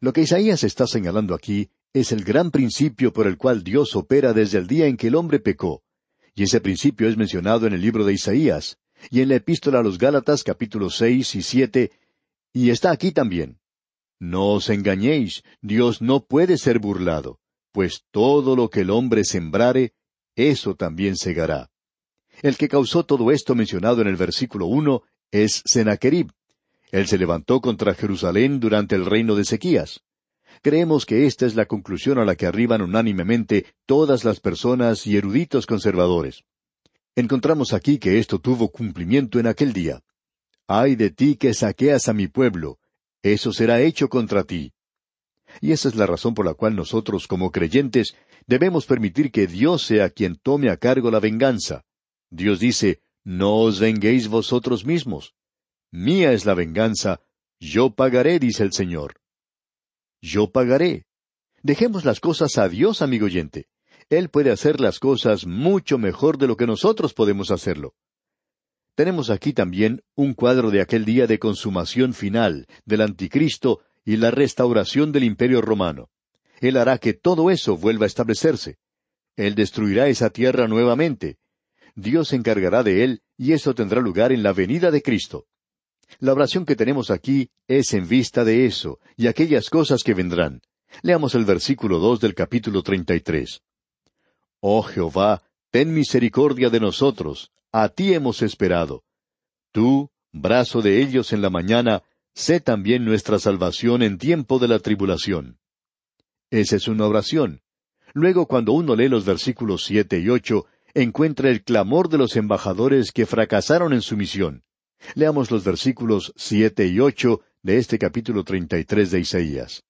Lo 0.00 0.12
que 0.12 0.22
Isaías 0.22 0.62
está 0.64 0.86
señalando 0.86 1.34
aquí 1.34 1.70
es 1.92 2.12
el 2.12 2.24
gran 2.24 2.50
principio 2.50 3.12
por 3.12 3.26
el 3.26 3.36
cual 3.36 3.62
Dios 3.64 3.96
opera 3.96 4.32
desde 4.32 4.58
el 4.58 4.66
día 4.66 4.86
en 4.86 4.96
que 4.96 5.08
el 5.08 5.16
hombre 5.16 5.40
pecó. 5.40 5.82
Y 6.34 6.44
ese 6.44 6.60
principio 6.60 7.08
es 7.08 7.16
mencionado 7.16 7.66
en 7.66 7.72
el 7.72 7.80
libro 7.80 8.04
de 8.04 8.12
Isaías, 8.12 8.78
y 9.10 9.20
en 9.20 9.28
la 9.28 9.36
epístola 9.36 9.80
a 9.80 9.82
los 9.82 9.98
Gálatas 9.98 10.42
capítulos 10.42 10.96
seis 10.96 11.34
y 11.34 11.42
siete, 11.42 11.92
y 12.52 12.70
está 12.70 12.90
aquí 12.90 13.12
también. 13.12 13.58
No 14.18 14.48
os 14.48 14.68
engañéis, 14.68 15.42
Dios 15.62 16.02
no 16.02 16.26
puede 16.26 16.58
ser 16.58 16.78
burlado, 16.78 17.40
pues 17.72 18.04
todo 18.10 18.56
lo 18.56 18.68
que 18.68 18.80
el 18.80 18.90
hombre 18.90 19.24
sembrare, 19.24 19.94
eso 20.36 20.74
también 20.74 21.16
segará. 21.16 21.70
El 22.42 22.56
que 22.56 22.68
causó 22.68 23.04
todo 23.04 23.30
esto 23.30 23.54
mencionado 23.54 24.02
en 24.02 24.08
el 24.08 24.16
versículo 24.16 24.66
uno 24.66 25.02
es 25.30 25.62
Sennacherib. 25.64 26.32
Él 26.90 27.06
se 27.06 27.18
levantó 27.18 27.60
contra 27.60 27.94
Jerusalén 27.94 28.60
durante 28.60 28.96
el 28.96 29.06
reino 29.06 29.34
de 29.34 29.42
Ezequías. 29.42 30.02
Creemos 30.62 31.06
que 31.06 31.26
esta 31.26 31.46
es 31.46 31.54
la 31.54 31.64
conclusión 31.64 32.18
a 32.18 32.24
la 32.24 32.36
que 32.36 32.46
arriban 32.46 32.82
unánimemente 32.82 33.66
todas 33.86 34.24
las 34.24 34.40
personas 34.40 35.06
y 35.06 35.16
eruditos 35.16 35.64
conservadores. 35.66 36.44
Encontramos 37.16 37.72
aquí 37.72 37.98
que 37.98 38.18
esto 38.18 38.38
tuvo 38.38 38.70
cumplimiento 38.70 39.38
en 39.38 39.46
aquel 39.46 39.72
día. 39.72 40.02
Ay 40.66 40.96
de 40.96 41.10
ti 41.10 41.36
que 41.36 41.54
saqueas 41.54 42.08
a 42.08 42.12
mi 42.12 42.28
pueblo, 42.28 42.78
eso 43.22 43.52
será 43.52 43.80
hecho 43.80 44.08
contra 44.08 44.44
ti. 44.44 44.72
Y 45.60 45.72
esa 45.72 45.88
es 45.88 45.96
la 45.96 46.06
razón 46.06 46.34
por 46.34 46.46
la 46.46 46.54
cual 46.54 46.76
nosotros, 46.76 47.26
como 47.26 47.50
creyentes, 47.50 48.14
debemos 48.46 48.86
permitir 48.86 49.32
que 49.32 49.46
Dios 49.46 49.82
sea 49.82 50.10
quien 50.10 50.36
tome 50.36 50.70
a 50.70 50.76
cargo 50.76 51.10
la 51.10 51.20
venganza. 51.20 51.84
Dios 52.30 52.60
dice, 52.60 53.02
No 53.24 53.56
os 53.56 53.80
venguéis 53.80 54.28
vosotros 54.28 54.84
mismos. 54.84 55.34
Mía 55.90 56.32
es 56.32 56.46
la 56.46 56.54
venganza, 56.54 57.20
yo 57.58 57.90
pagaré, 57.90 58.38
dice 58.38 58.62
el 58.62 58.72
Señor. 58.72 59.19
Yo 60.22 60.50
pagaré. 60.50 61.04
Dejemos 61.62 62.04
las 62.04 62.20
cosas 62.20 62.58
a 62.58 62.68
Dios, 62.68 63.02
amigo 63.02 63.26
oyente. 63.26 63.66
Él 64.08 64.28
puede 64.28 64.50
hacer 64.50 64.80
las 64.80 64.98
cosas 64.98 65.46
mucho 65.46 65.98
mejor 65.98 66.36
de 66.38 66.46
lo 66.46 66.56
que 66.56 66.66
nosotros 66.66 67.14
podemos 67.14 67.50
hacerlo. 67.50 67.94
Tenemos 68.94 69.30
aquí 69.30 69.52
también 69.52 70.02
un 70.14 70.34
cuadro 70.34 70.70
de 70.70 70.80
aquel 70.80 71.04
día 71.04 71.26
de 71.26 71.38
consumación 71.38 72.12
final, 72.12 72.66
del 72.84 73.02
anticristo 73.02 73.80
y 74.04 74.16
la 74.16 74.30
restauración 74.30 75.12
del 75.12 75.24
imperio 75.24 75.62
romano. 75.62 76.10
Él 76.60 76.76
hará 76.76 76.98
que 76.98 77.14
todo 77.14 77.50
eso 77.50 77.76
vuelva 77.76 78.04
a 78.04 78.08
establecerse. 78.08 78.76
Él 79.36 79.54
destruirá 79.54 80.08
esa 80.08 80.30
tierra 80.30 80.68
nuevamente. 80.68 81.38
Dios 81.94 82.28
se 82.28 82.36
encargará 82.36 82.82
de 82.82 83.04
él 83.04 83.22
y 83.36 83.52
eso 83.52 83.74
tendrá 83.74 84.00
lugar 84.00 84.32
en 84.32 84.42
la 84.42 84.52
venida 84.52 84.90
de 84.90 85.02
Cristo. 85.02 85.46
La 86.18 86.32
oración 86.32 86.66
que 86.66 86.76
tenemos 86.76 87.10
aquí 87.10 87.48
es 87.68 87.94
en 87.94 88.08
vista 88.08 88.44
de 88.44 88.66
eso 88.66 88.98
y 89.16 89.28
aquellas 89.28 89.70
cosas 89.70 90.02
que 90.02 90.14
vendrán. 90.14 90.60
Leamos 91.02 91.34
el 91.34 91.44
versículo 91.44 91.98
dos 91.98 92.20
del 92.20 92.34
capítulo 92.34 92.82
treinta 92.82 93.14
y 93.14 93.20
tres. 93.20 93.62
Oh 94.60 94.82
Jehová, 94.82 95.42
ten 95.70 95.94
misericordia 95.94 96.68
de 96.68 96.80
nosotros, 96.80 97.52
a 97.72 97.88
ti 97.88 98.12
hemos 98.12 98.42
esperado. 98.42 99.04
Tú, 99.72 100.10
brazo 100.32 100.82
de 100.82 101.00
ellos 101.00 101.32
en 101.32 101.42
la 101.42 101.50
mañana, 101.50 102.02
sé 102.34 102.60
también 102.60 103.04
nuestra 103.04 103.38
salvación 103.38 104.02
en 104.02 104.18
tiempo 104.18 104.58
de 104.58 104.68
la 104.68 104.80
tribulación. 104.80 105.58
Esa 106.50 106.76
es 106.76 106.88
una 106.88 107.06
oración. 107.06 107.62
Luego, 108.12 108.46
cuando 108.46 108.72
uno 108.72 108.96
lee 108.96 109.08
los 109.08 109.24
versículos 109.24 109.84
siete 109.84 110.18
y 110.18 110.28
ocho, 110.28 110.66
encuentra 110.94 111.48
el 111.50 111.62
clamor 111.62 112.08
de 112.08 112.18
los 112.18 112.34
embajadores 112.34 113.12
que 113.12 113.24
fracasaron 113.24 113.92
en 113.92 114.02
su 114.02 114.16
misión. 114.16 114.64
Leamos 115.14 115.50
los 115.50 115.64
versículos 115.64 116.32
siete 116.36 116.86
y 116.86 117.00
ocho 117.00 117.40
de 117.62 117.78
este 117.78 117.98
capítulo 117.98 118.44
treinta 118.44 118.78
y 118.78 118.84
tres 118.84 119.10
de 119.10 119.20
Isaías. 119.20 119.82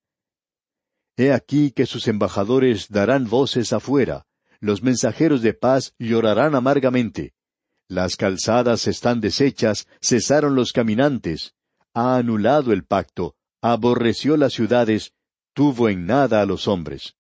He 1.17 1.33
aquí 1.33 1.71
que 1.73 1.87
sus 1.87 2.09
embajadores 2.09 2.89
darán 2.89 3.29
voces 3.29 3.73
afuera, 3.73 4.25
los 4.61 4.83
mensajeros 4.83 5.43
de 5.43 5.55
paz 5.55 5.95
llorarán 5.99 6.55
amargamente. 6.55 7.33
Las 7.89 8.17
calzadas 8.17 8.87
están 8.87 9.21
deshechas, 9.21 9.87
cesaron 10.01 10.55
los 10.55 10.73
caminantes, 10.73 11.55
ha 11.95 12.17
anulado 12.17 12.73
el 12.73 12.85
pacto, 12.85 13.35
aborreció 13.61 14.37
las 14.37 14.53
ciudades, 14.53 15.13
tuvo 15.55 15.89
en 15.89 16.07
nada 16.07 16.41
a 16.41 16.47
los 16.47 16.69
hombres. 16.69 17.15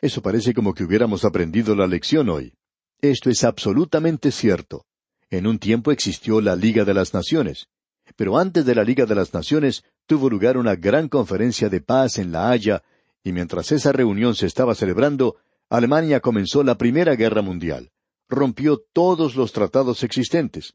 Eso 0.00 0.22
parece 0.22 0.52
como 0.54 0.74
que 0.74 0.84
hubiéramos 0.84 1.24
aprendido 1.24 1.74
la 1.74 1.86
lección 1.86 2.28
hoy. 2.28 2.52
Esto 3.00 3.30
es 3.30 3.44
absolutamente 3.44 4.30
cierto. 4.30 4.85
En 5.30 5.46
un 5.46 5.58
tiempo 5.58 5.90
existió 5.90 6.40
la 6.40 6.54
Liga 6.54 6.84
de 6.84 6.94
las 6.94 7.12
Naciones, 7.12 7.68
pero 8.14 8.38
antes 8.38 8.64
de 8.64 8.74
la 8.76 8.84
Liga 8.84 9.06
de 9.06 9.16
las 9.16 9.34
Naciones 9.34 9.82
tuvo 10.06 10.30
lugar 10.30 10.56
una 10.56 10.76
gran 10.76 11.08
conferencia 11.08 11.68
de 11.68 11.80
paz 11.80 12.18
en 12.18 12.30
La 12.30 12.50
Haya, 12.50 12.84
y 13.24 13.32
mientras 13.32 13.72
esa 13.72 13.90
reunión 13.90 14.36
se 14.36 14.46
estaba 14.46 14.76
celebrando, 14.76 15.36
Alemania 15.68 16.20
comenzó 16.20 16.62
la 16.62 16.78
Primera 16.78 17.16
Guerra 17.16 17.42
Mundial. 17.42 17.90
Rompió 18.28 18.78
todos 18.92 19.34
los 19.34 19.52
tratados 19.52 20.04
existentes. 20.04 20.74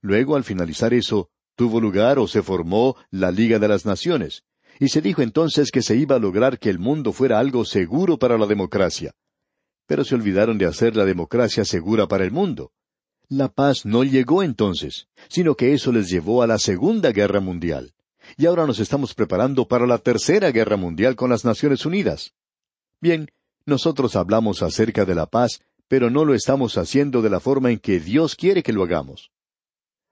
Luego, 0.00 0.36
al 0.36 0.44
finalizar 0.44 0.94
eso, 0.94 1.28
tuvo 1.54 1.78
lugar 1.78 2.18
o 2.18 2.26
se 2.26 2.42
formó 2.42 2.96
la 3.10 3.30
Liga 3.30 3.58
de 3.58 3.68
las 3.68 3.84
Naciones, 3.84 4.44
y 4.80 4.88
se 4.88 5.02
dijo 5.02 5.20
entonces 5.20 5.70
que 5.70 5.82
se 5.82 5.96
iba 5.96 6.16
a 6.16 6.18
lograr 6.18 6.58
que 6.58 6.70
el 6.70 6.78
mundo 6.78 7.12
fuera 7.12 7.38
algo 7.38 7.66
seguro 7.66 8.18
para 8.18 8.38
la 8.38 8.46
democracia. 8.46 9.12
Pero 9.86 10.02
se 10.02 10.14
olvidaron 10.14 10.56
de 10.56 10.64
hacer 10.64 10.96
la 10.96 11.04
democracia 11.04 11.64
segura 11.66 12.06
para 12.08 12.24
el 12.24 12.30
mundo. 12.30 12.72
La 13.28 13.48
paz 13.48 13.84
no 13.84 14.04
llegó 14.04 14.44
entonces, 14.44 15.08
sino 15.28 15.56
que 15.56 15.72
eso 15.72 15.90
les 15.90 16.08
llevó 16.08 16.42
a 16.42 16.46
la 16.46 16.58
Segunda 16.58 17.10
Guerra 17.10 17.40
Mundial. 17.40 17.92
Y 18.36 18.46
ahora 18.46 18.66
nos 18.66 18.78
estamos 18.78 19.14
preparando 19.14 19.66
para 19.66 19.84
la 19.84 19.98
Tercera 19.98 20.52
Guerra 20.52 20.76
Mundial 20.76 21.16
con 21.16 21.30
las 21.30 21.44
Naciones 21.44 21.84
Unidas. 21.84 22.34
Bien, 23.00 23.28
nosotros 23.64 24.14
hablamos 24.14 24.62
acerca 24.62 25.04
de 25.04 25.16
la 25.16 25.26
paz, 25.26 25.60
pero 25.88 26.08
no 26.08 26.24
lo 26.24 26.34
estamos 26.34 26.78
haciendo 26.78 27.20
de 27.20 27.30
la 27.30 27.40
forma 27.40 27.72
en 27.72 27.80
que 27.80 27.98
Dios 27.98 28.36
quiere 28.36 28.62
que 28.62 28.72
lo 28.72 28.84
hagamos. 28.84 29.32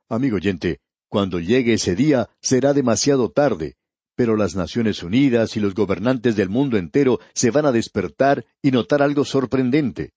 Amigo 0.09 0.37
oyente, 0.37 0.81
cuando 1.09 1.39
llegue 1.39 1.75
ese 1.75 1.95
día 1.95 2.29
será 2.41 2.73
demasiado 2.73 3.31
tarde, 3.31 3.77
pero 4.17 4.37
las 4.37 4.57
Naciones 4.57 5.05
Unidas 5.05 5.57
y 5.57 5.61
los 5.61 5.75
gobernantes 5.75 6.35
del 6.35 6.49
mundo 6.49 6.79
entero 6.79 7.21
se 7.33 7.53
van 7.53 7.65
a 7.67 7.71
despertar 7.71 8.45
y 8.61 8.73
notar 8.73 9.03
algo 9.03 9.25
sorprendente. 9.25 10.15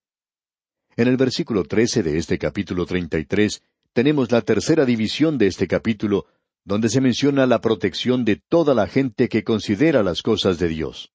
En 0.97 1.07
el 1.07 1.15
versículo 1.15 1.63
trece 1.63 2.01
de 2.01 2.17
este 2.17 2.39
capítulo 2.39 2.87
treinta 2.87 3.19
y 3.19 3.25
tres 3.25 3.61
tenemos 3.93 4.31
la 4.31 4.41
tercera 4.41 4.83
división 4.83 5.37
de 5.37 5.45
este 5.45 5.67
capítulo, 5.67 6.25
donde 6.65 6.89
se 6.89 7.01
menciona 7.01 7.45
la 7.45 7.61
protección 7.61 8.25
de 8.25 8.37
toda 8.37 8.73
la 8.73 8.87
gente 8.87 9.29
que 9.29 9.43
considera 9.43 10.01
las 10.01 10.23
cosas 10.23 10.57
de 10.57 10.67
Dios. 10.67 11.11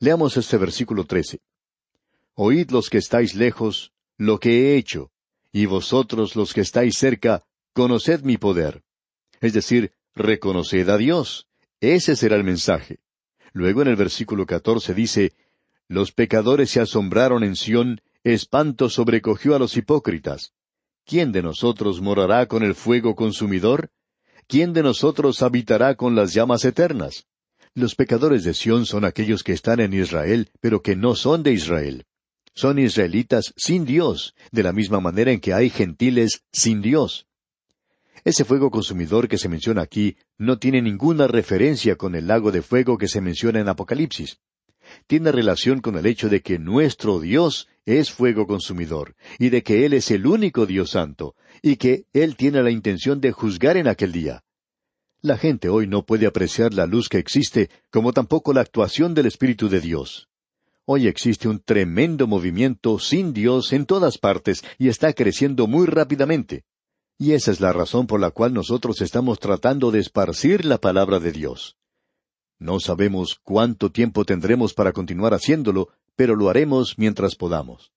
Leamos 0.00 0.36
este 0.36 0.56
versículo 0.56 1.04
trece. 1.04 1.38
Oíd 2.34 2.70
los 2.72 2.90
que 2.90 2.98
estáis 2.98 3.36
lejos, 3.36 3.92
lo 4.18 4.40
que 4.40 4.50
he 4.50 4.76
hecho, 4.76 5.12
y 5.52 5.66
vosotros 5.66 6.34
los 6.34 6.52
que 6.52 6.62
estáis 6.62 6.98
cerca, 6.98 7.44
conoced 7.74 8.22
mi 8.22 8.38
poder. 8.38 8.82
Es 9.40 9.52
decir, 9.52 9.92
reconoced 10.16 10.88
a 10.88 10.98
Dios. 10.98 11.46
Ese 11.80 12.16
será 12.16 12.34
el 12.34 12.44
mensaje. 12.44 12.98
Luego 13.52 13.82
en 13.82 13.88
el 13.88 13.96
versículo 13.96 14.46
catorce 14.46 14.94
dice, 14.94 15.32
Los 15.86 16.10
pecadores 16.10 16.70
se 16.70 16.80
asombraron 16.80 17.44
en 17.44 17.54
Sión, 17.54 18.00
espanto 18.34 18.88
sobrecogió 18.88 19.54
a 19.54 19.58
los 19.58 19.76
hipócritas. 19.76 20.52
¿Quién 21.04 21.30
de 21.30 21.42
nosotros 21.42 22.00
morará 22.00 22.46
con 22.46 22.62
el 22.64 22.74
fuego 22.74 23.14
consumidor? 23.14 23.90
¿Quién 24.48 24.72
de 24.72 24.82
nosotros 24.82 25.42
habitará 25.42 25.94
con 25.94 26.16
las 26.16 26.34
llamas 26.34 26.64
eternas? 26.64 27.26
Los 27.74 27.94
pecadores 27.94 28.42
de 28.42 28.54
Sión 28.54 28.86
son 28.86 29.04
aquellos 29.04 29.42
que 29.44 29.52
están 29.52 29.80
en 29.80 29.92
Israel, 29.92 30.50
pero 30.60 30.82
que 30.82 30.96
no 30.96 31.14
son 31.14 31.42
de 31.42 31.52
Israel. 31.52 32.04
Son 32.54 32.78
israelitas 32.78 33.52
sin 33.56 33.84
Dios, 33.84 34.34
de 34.50 34.62
la 34.62 34.72
misma 34.72 34.98
manera 34.98 35.30
en 35.30 35.40
que 35.40 35.52
hay 35.52 35.68
gentiles 35.68 36.42
sin 36.52 36.80
Dios. 36.80 37.26
Ese 38.24 38.44
fuego 38.44 38.70
consumidor 38.70 39.28
que 39.28 39.38
se 39.38 39.48
menciona 39.48 39.82
aquí 39.82 40.16
no 40.38 40.58
tiene 40.58 40.82
ninguna 40.82 41.28
referencia 41.28 41.96
con 41.96 42.16
el 42.16 42.26
lago 42.26 42.50
de 42.50 42.62
fuego 42.62 42.98
que 42.98 43.06
se 43.06 43.20
menciona 43.20 43.60
en 43.60 43.68
Apocalipsis. 43.68 44.40
Tiene 45.06 45.30
relación 45.30 45.80
con 45.80 45.96
el 45.96 46.06
hecho 46.06 46.28
de 46.28 46.40
que 46.42 46.58
nuestro 46.58 47.20
Dios 47.20 47.68
es 47.86 48.10
fuego 48.10 48.46
consumidor, 48.46 49.14
y 49.38 49.48
de 49.48 49.62
que 49.62 49.86
Él 49.86 49.94
es 49.94 50.10
el 50.10 50.26
único 50.26 50.66
Dios 50.66 50.90
santo, 50.90 51.36
y 51.62 51.76
que 51.76 52.06
Él 52.12 52.36
tiene 52.36 52.62
la 52.62 52.70
intención 52.70 53.20
de 53.20 53.32
juzgar 53.32 53.76
en 53.76 53.86
aquel 53.86 54.12
día. 54.12 54.44
La 55.22 55.38
gente 55.38 55.68
hoy 55.68 55.86
no 55.86 56.04
puede 56.04 56.26
apreciar 56.26 56.74
la 56.74 56.86
luz 56.86 57.08
que 57.08 57.18
existe, 57.18 57.70
como 57.90 58.12
tampoco 58.12 58.52
la 58.52 58.60
actuación 58.60 59.14
del 59.14 59.26
Espíritu 59.26 59.68
de 59.68 59.80
Dios. 59.80 60.28
Hoy 60.84 61.06
existe 61.06 61.48
un 61.48 61.60
tremendo 61.60 62.26
movimiento 62.26 62.98
sin 62.98 63.32
Dios 63.32 63.72
en 63.72 63.86
todas 63.86 64.18
partes 64.18 64.62
y 64.78 64.88
está 64.88 65.12
creciendo 65.12 65.66
muy 65.66 65.86
rápidamente. 65.86 66.64
Y 67.18 67.32
esa 67.32 67.50
es 67.50 67.60
la 67.60 67.72
razón 67.72 68.06
por 68.06 68.20
la 68.20 68.30
cual 68.30 68.52
nosotros 68.52 69.00
estamos 69.00 69.40
tratando 69.40 69.90
de 69.90 70.00
esparcir 70.00 70.64
la 70.64 70.78
palabra 70.78 71.18
de 71.18 71.32
Dios. 71.32 71.76
No 72.58 72.78
sabemos 72.78 73.40
cuánto 73.42 73.90
tiempo 73.90 74.24
tendremos 74.24 74.74
para 74.74 74.92
continuar 74.92 75.34
haciéndolo, 75.34 75.88
pero 76.16 76.34
lo 76.34 76.50
haremos 76.50 76.98
mientras 76.98 77.36
podamos. 77.36 77.92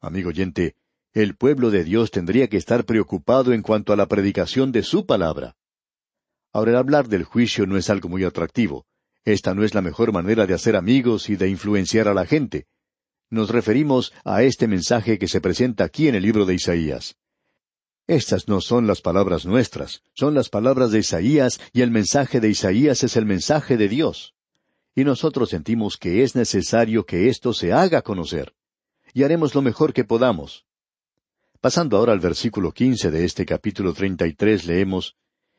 Amigo 0.00 0.28
oyente, 0.28 0.76
el 1.12 1.34
pueblo 1.36 1.70
de 1.70 1.82
Dios 1.82 2.10
tendría 2.10 2.48
que 2.48 2.56
estar 2.56 2.84
preocupado 2.84 3.52
en 3.52 3.62
cuanto 3.62 3.92
a 3.92 3.96
la 3.96 4.06
predicación 4.06 4.70
de 4.70 4.82
su 4.82 5.06
palabra. 5.06 5.56
Ahora 6.52 6.72
el 6.72 6.76
hablar 6.76 7.08
del 7.08 7.24
juicio 7.24 7.66
no 7.66 7.76
es 7.76 7.90
algo 7.90 8.08
muy 8.08 8.24
atractivo. 8.24 8.86
Esta 9.24 9.54
no 9.54 9.64
es 9.64 9.74
la 9.74 9.82
mejor 9.82 10.12
manera 10.12 10.46
de 10.46 10.54
hacer 10.54 10.76
amigos 10.76 11.28
y 11.28 11.36
de 11.36 11.48
influenciar 11.48 12.08
a 12.08 12.14
la 12.14 12.26
gente. 12.26 12.66
Nos 13.28 13.50
referimos 13.50 14.12
a 14.24 14.42
este 14.42 14.66
mensaje 14.66 15.18
que 15.18 15.28
se 15.28 15.40
presenta 15.40 15.84
aquí 15.84 16.08
en 16.08 16.14
el 16.14 16.22
libro 16.22 16.46
de 16.46 16.54
Isaías. 16.54 17.16
Estas 18.06 18.48
no 18.48 18.60
son 18.60 18.86
las 18.86 19.02
palabras 19.02 19.46
nuestras, 19.46 20.02
son 20.14 20.34
las 20.34 20.48
palabras 20.48 20.90
de 20.90 20.98
Isaías 20.98 21.60
y 21.72 21.82
el 21.82 21.90
mensaje 21.92 22.40
de 22.40 22.48
Isaías 22.48 23.04
es 23.04 23.16
el 23.16 23.26
mensaje 23.26 23.76
de 23.76 23.88
Dios. 23.88 24.34
Y 24.94 25.04
nosotros 25.04 25.50
sentimos 25.50 25.96
que 25.96 26.22
es 26.22 26.34
necesario 26.34 27.04
que 27.06 27.28
esto 27.28 27.52
se 27.52 27.72
haga 27.72 28.02
conocer. 28.02 28.54
Y 29.14 29.22
haremos 29.22 29.54
lo 29.54 29.62
mejor 29.62 29.92
que 29.92 30.04
podamos. 30.04 30.64
Pasando 31.60 31.96
ahora 31.96 32.12
al 32.12 32.20
versículo 32.20 32.72
quince 32.72 33.10
de 33.10 33.24
este 33.24 33.44
capítulo 33.44 33.92
treinta 33.92 34.26
y 34.26 34.32
tres 34.32 34.64
leemos 34.64 35.16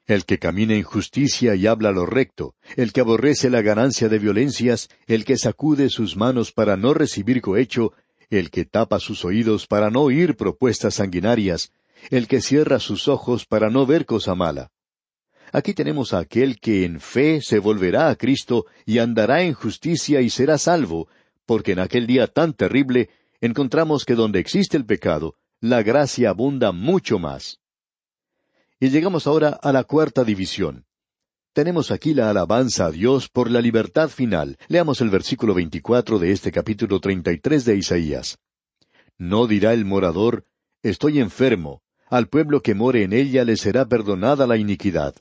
El 0.08 0.26
que 0.26 0.39
camina 0.39 0.74
en 0.74 0.84
justicia 0.84 1.54
y 1.56 1.67
habla 1.67 1.91
lo 1.91 2.06
recto, 2.06 2.56
el 2.76 2.91
que 2.91 3.02
aborrece 3.02 3.50
la 3.50 3.62
ganancia 3.62 4.10
de 4.10 4.17
violencias, 4.17 4.89
el 5.06 5.26
que 5.26 5.38
sacude 5.38 5.89
sus 5.89 6.17
manos 6.17 6.52
para 6.52 6.76
no 6.76 6.94
recibir 6.94 7.41
cohecho, 7.41 7.94
el 8.32 8.50
que 8.50 8.65
tapa 8.65 9.00
sus 9.00 9.24
oídos 9.26 9.67
para 9.67 9.91
no 9.91 10.02
oír 10.02 10.36
propuestas 10.36 10.96
sanguinarias, 10.96 11.72
el 12.10 12.28
que 12.28 12.41
cierra 12.41 12.80
sus 12.80 13.08
ojos 13.08 13.46
para 13.46 13.70
no 13.70 13.86
ver 13.86 14.06
cosa 14.06 14.34
mala. 14.34 14.72
Aquí 15.52 15.74
tenemos 15.74 16.14
a 16.14 16.20
aquel 16.20 16.60
que 16.60 16.86
en 16.86 17.00
fe 17.00 17.42
se 17.42 17.60
volverá 17.60 18.10
a 18.10 18.16
Cristo 18.16 18.66
y 18.86 19.00
andará 19.00 19.44
en 19.44 19.54
justicia 19.54 20.22
y 20.22 20.30
será 20.30 20.58
salvo, 20.58 21.10
porque 21.46 21.74
en 21.74 21.80
aquel 21.80 22.08
día 22.08 22.28
tan 22.28 22.54
terrible 22.54 23.10
encontramos 23.42 24.06
que 24.06 24.16
donde 24.16 24.40
existe 24.40 24.78
el 24.78 24.86
pecado, 24.86 25.36
la 25.60 25.84
gracia 25.84 26.30
abunda 26.30 26.72
mucho 26.72 27.20
más. 27.20 27.60
Y 28.80 28.90
llegamos 28.90 29.28
ahora 29.28 29.50
a 29.62 29.72
la 29.72 29.84
cuarta 29.84 30.24
división. 30.24 30.86
Tenemos 31.54 31.92
aquí 31.92 32.14
la 32.14 32.30
alabanza 32.30 32.86
a 32.86 32.92
Dios 32.92 33.28
por 33.28 33.52
la 33.52 33.60
libertad 33.60 34.08
final. 34.10 34.58
Leamos 34.70 35.02
el 35.02 35.10
versículo 35.10 35.54
veinticuatro 35.54 36.18
de 36.18 36.32
este 36.32 36.52
capítulo 36.52 37.02
treinta 37.02 37.34
y 37.34 37.40
tres 37.40 37.66
de 37.66 37.76
Isaías. 37.76 38.38
No 39.18 39.48
dirá 39.48 39.74
el 39.74 39.84
morador, 39.84 40.46
estoy 40.82 41.20
enfermo, 41.20 41.82
al 42.10 42.30
pueblo 42.30 42.62
que 42.62 42.74
more 42.74 43.04
en 43.04 43.12
ella 43.12 43.44
le 43.44 43.58
será 43.58 43.86
perdonada 43.86 44.48
la 44.48 44.56
iniquidad. 44.56 45.16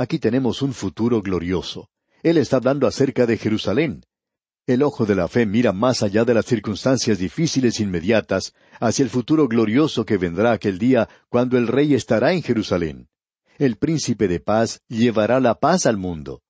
Aquí 0.00 0.18
tenemos 0.18 0.62
un 0.62 0.72
futuro 0.72 1.20
glorioso. 1.20 1.90
Él 2.22 2.38
está 2.38 2.56
hablando 2.56 2.86
acerca 2.86 3.26
de 3.26 3.36
Jerusalén. 3.36 4.06
El 4.66 4.82
ojo 4.82 5.04
de 5.04 5.14
la 5.14 5.28
fe 5.28 5.44
mira 5.44 5.74
más 5.74 6.02
allá 6.02 6.24
de 6.24 6.32
las 6.32 6.46
circunstancias 6.46 7.18
difíciles 7.18 7.80
inmediatas, 7.80 8.54
hacia 8.80 9.02
el 9.02 9.10
futuro 9.10 9.46
glorioso 9.46 10.06
que 10.06 10.16
vendrá 10.16 10.52
aquel 10.52 10.78
día 10.78 11.10
cuando 11.28 11.58
el 11.58 11.66
rey 11.66 11.92
estará 11.92 12.32
en 12.32 12.42
Jerusalén. 12.42 13.08
El 13.58 13.76
príncipe 13.76 14.26
de 14.26 14.40
paz 14.40 14.80
llevará 14.88 15.38
la 15.38 15.56
paz 15.56 15.84
al 15.84 15.98
mundo. 15.98 16.40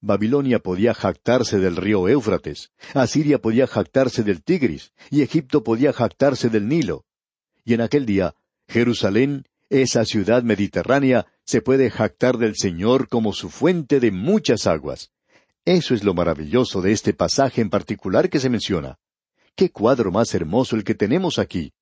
Babilonia 0.00 0.60
podía 0.60 0.94
jactarse 0.94 1.58
del 1.58 1.76
río 1.76 2.08
Éufrates, 2.08 2.70
Asiria 2.94 3.42
podía 3.42 3.66
jactarse 3.66 4.22
del 4.22 4.42
Tigris, 4.42 4.94
y 5.10 5.20
Egipto 5.20 5.62
podía 5.62 5.92
jactarse 5.92 6.48
del 6.48 6.66
Nilo. 6.66 7.04
Y 7.62 7.74
en 7.74 7.82
aquel 7.82 8.06
día 8.06 8.36
Jerusalén, 8.68 9.44
esa 9.68 10.06
ciudad 10.06 10.42
mediterránea, 10.44 11.26
se 11.46 11.62
puede 11.62 11.90
jactar 11.90 12.38
del 12.38 12.56
Señor 12.56 13.08
como 13.08 13.32
su 13.32 13.48
fuente 13.48 14.00
de 14.00 14.10
muchas 14.10 14.66
aguas. 14.66 15.12
Eso 15.64 15.94
es 15.94 16.04
lo 16.04 16.12
maravilloso 16.12 16.82
de 16.82 16.92
este 16.92 17.12
pasaje 17.12 17.60
en 17.60 17.70
particular 17.70 18.28
que 18.28 18.40
se 18.40 18.50
menciona. 18.50 18.98
Qué 19.54 19.70
cuadro 19.70 20.12
más 20.12 20.34
hermoso 20.34 20.76
el 20.76 20.84
que 20.84 20.94
tenemos 20.94 21.38
aquí. 21.38 21.72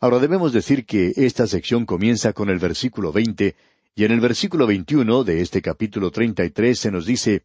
Ahora 0.00 0.18
debemos 0.18 0.52
decir 0.52 0.86
que 0.86 1.12
esta 1.16 1.46
sección 1.46 1.84
comienza 1.84 2.32
con 2.32 2.48
el 2.48 2.58
versículo 2.58 3.12
veinte, 3.12 3.54
y 3.94 4.04
en 4.04 4.12
el 4.12 4.20
versículo 4.20 4.66
veintiuno 4.66 5.24
de 5.24 5.42
este 5.42 5.60
capítulo 5.60 6.10
treinta 6.10 6.44
y 6.44 6.50
tres 6.50 6.80
se 6.80 6.90
nos 6.90 7.04
dice 7.04 7.44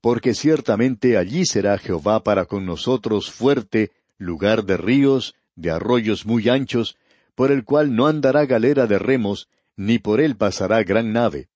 Porque 0.00 0.34
ciertamente 0.34 1.16
allí 1.16 1.44
será 1.44 1.76
Jehová 1.78 2.22
para 2.22 2.44
con 2.44 2.64
nosotros 2.64 3.30
fuerte, 3.30 3.90
lugar 4.16 4.64
de 4.64 4.76
ríos, 4.76 5.34
de 5.56 5.72
arroyos 5.72 6.26
muy 6.26 6.48
anchos, 6.48 6.96
por 7.34 7.50
el 7.50 7.64
cual 7.64 7.96
no 7.96 8.06
andará 8.06 8.46
galera 8.46 8.86
de 8.86 8.98
remos, 8.98 9.48
ni 9.76 9.98
por 9.98 10.20
él 10.20 10.36
pasará 10.36 10.82
gran 10.82 11.12
nave. 11.12 11.48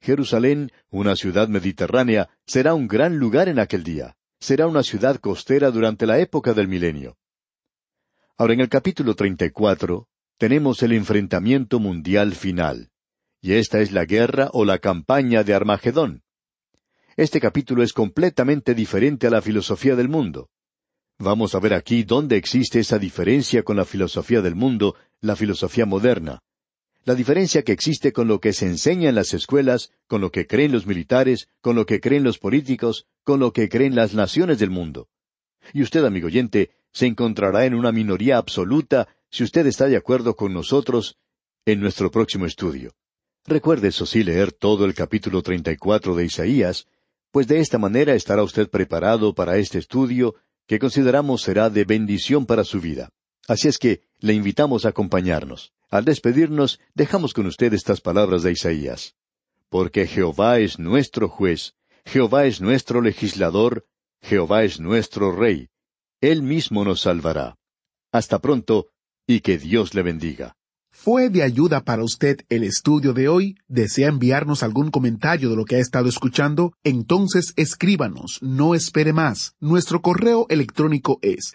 Jerusalén, 0.00 0.70
una 0.90 1.16
ciudad 1.16 1.48
mediterránea, 1.48 2.28
será 2.46 2.74
un 2.74 2.86
gran 2.86 3.18
lugar 3.18 3.48
en 3.48 3.58
aquel 3.58 3.82
día. 3.82 4.16
Será 4.40 4.68
una 4.68 4.84
ciudad 4.84 5.16
costera 5.16 5.72
durante 5.72 6.06
la 6.06 6.20
época 6.20 6.54
del 6.54 6.68
milenio. 6.68 7.16
Ahora 8.36 8.54
en 8.54 8.60
el 8.60 8.68
capítulo 8.68 9.16
treinta 9.16 9.44
y 9.44 9.50
cuatro 9.50 10.06
tenemos 10.36 10.80
el 10.84 10.92
enfrentamiento 10.92 11.80
mundial 11.80 12.34
final. 12.34 12.90
Y 13.40 13.54
esta 13.54 13.80
es 13.80 13.90
la 13.90 14.04
guerra 14.04 14.50
o 14.52 14.64
la 14.64 14.78
campaña 14.78 15.42
de 15.42 15.54
Armagedón. 15.54 16.22
Este 17.16 17.40
capítulo 17.40 17.82
es 17.82 17.92
completamente 17.92 18.74
diferente 18.74 19.26
a 19.26 19.30
la 19.30 19.42
filosofía 19.42 19.96
del 19.96 20.08
mundo. 20.08 20.50
Vamos 21.18 21.56
a 21.56 21.58
ver 21.58 21.74
aquí 21.74 22.04
dónde 22.04 22.36
existe 22.36 22.78
esa 22.78 23.00
diferencia 23.00 23.64
con 23.64 23.76
la 23.76 23.84
filosofía 23.84 24.40
del 24.40 24.54
mundo, 24.54 24.94
la 25.20 25.34
filosofía 25.34 25.84
moderna. 25.84 26.38
La 27.08 27.14
diferencia 27.14 27.62
que 27.62 27.72
existe 27.72 28.12
con 28.12 28.28
lo 28.28 28.38
que 28.38 28.52
se 28.52 28.66
enseña 28.66 29.08
en 29.08 29.14
las 29.14 29.32
escuelas, 29.32 29.92
con 30.08 30.20
lo 30.20 30.30
que 30.30 30.46
creen 30.46 30.72
los 30.72 30.86
militares, 30.86 31.48
con 31.62 31.74
lo 31.74 31.86
que 31.86 32.00
creen 32.00 32.22
los 32.22 32.38
políticos, 32.38 33.06
con 33.24 33.40
lo 33.40 33.54
que 33.54 33.70
creen 33.70 33.94
las 33.94 34.12
naciones 34.12 34.58
del 34.58 34.68
mundo. 34.68 35.08
Y 35.72 35.80
usted, 35.80 36.04
amigo 36.04 36.26
oyente, 36.26 36.70
se 36.92 37.06
encontrará 37.06 37.64
en 37.64 37.72
una 37.72 37.92
minoría 37.92 38.36
absoluta 38.36 39.08
si 39.30 39.42
usted 39.42 39.66
está 39.66 39.86
de 39.86 39.96
acuerdo 39.96 40.36
con 40.36 40.52
nosotros 40.52 41.16
en 41.64 41.80
nuestro 41.80 42.10
próximo 42.10 42.44
estudio. 42.44 42.92
Recuerde 43.46 43.88
eso 43.88 44.04
sí 44.04 44.22
leer 44.22 44.52
todo 44.52 44.84
el 44.84 44.92
capítulo 44.92 45.40
treinta 45.40 45.72
y 45.72 45.78
cuatro 45.78 46.14
de 46.14 46.26
Isaías, 46.26 46.88
pues 47.30 47.46
de 47.46 47.60
esta 47.60 47.78
manera 47.78 48.12
estará 48.12 48.42
usted 48.42 48.68
preparado 48.68 49.34
para 49.34 49.56
este 49.56 49.78
estudio 49.78 50.34
que 50.66 50.78
consideramos 50.78 51.40
será 51.40 51.70
de 51.70 51.84
bendición 51.84 52.44
para 52.44 52.64
su 52.64 52.82
vida. 52.82 53.08
Así 53.46 53.66
es 53.66 53.78
que 53.78 54.02
le 54.18 54.34
invitamos 54.34 54.84
a 54.84 54.90
acompañarnos. 54.90 55.72
Al 55.90 56.04
despedirnos, 56.04 56.80
dejamos 56.94 57.32
con 57.32 57.46
usted 57.46 57.72
estas 57.72 58.00
palabras 58.00 58.42
de 58.42 58.52
Isaías. 58.52 59.14
Porque 59.70 60.06
Jehová 60.06 60.58
es 60.58 60.78
nuestro 60.78 61.28
juez, 61.28 61.74
Jehová 62.04 62.46
es 62.46 62.60
nuestro 62.60 63.00
legislador, 63.00 63.86
Jehová 64.20 64.64
es 64.64 64.80
nuestro 64.80 65.32
rey. 65.32 65.68
Él 66.20 66.42
mismo 66.42 66.84
nos 66.84 67.02
salvará. 67.02 67.56
Hasta 68.12 68.38
pronto, 68.38 68.88
y 69.26 69.40
que 69.40 69.58
Dios 69.58 69.94
le 69.94 70.02
bendiga. 70.02 70.56
¿Fue 70.90 71.30
de 71.30 71.42
ayuda 71.42 71.84
para 71.84 72.02
usted 72.02 72.40
el 72.48 72.64
estudio 72.64 73.12
de 73.12 73.28
hoy? 73.28 73.56
¿Desea 73.68 74.08
enviarnos 74.08 74.62
algún 74.62 74.90
comentario 74.90 75.48
de 75.48 75.56
lo 75.56 75.64
que 75.64 75.76
ha 75.76 75.80
estado 75.80 76.08
escuchando? 76.08 76.72
Entonces 76.82 77.52
escríbanos, 77.56 78.38
no 78.42 78.74
espere 78.74 79.12
más. 79.12 79.54
Nuestro 79.60 80.02
correo 80.02 80.46
electrónico 80.48 81.18
es 81.22 81.54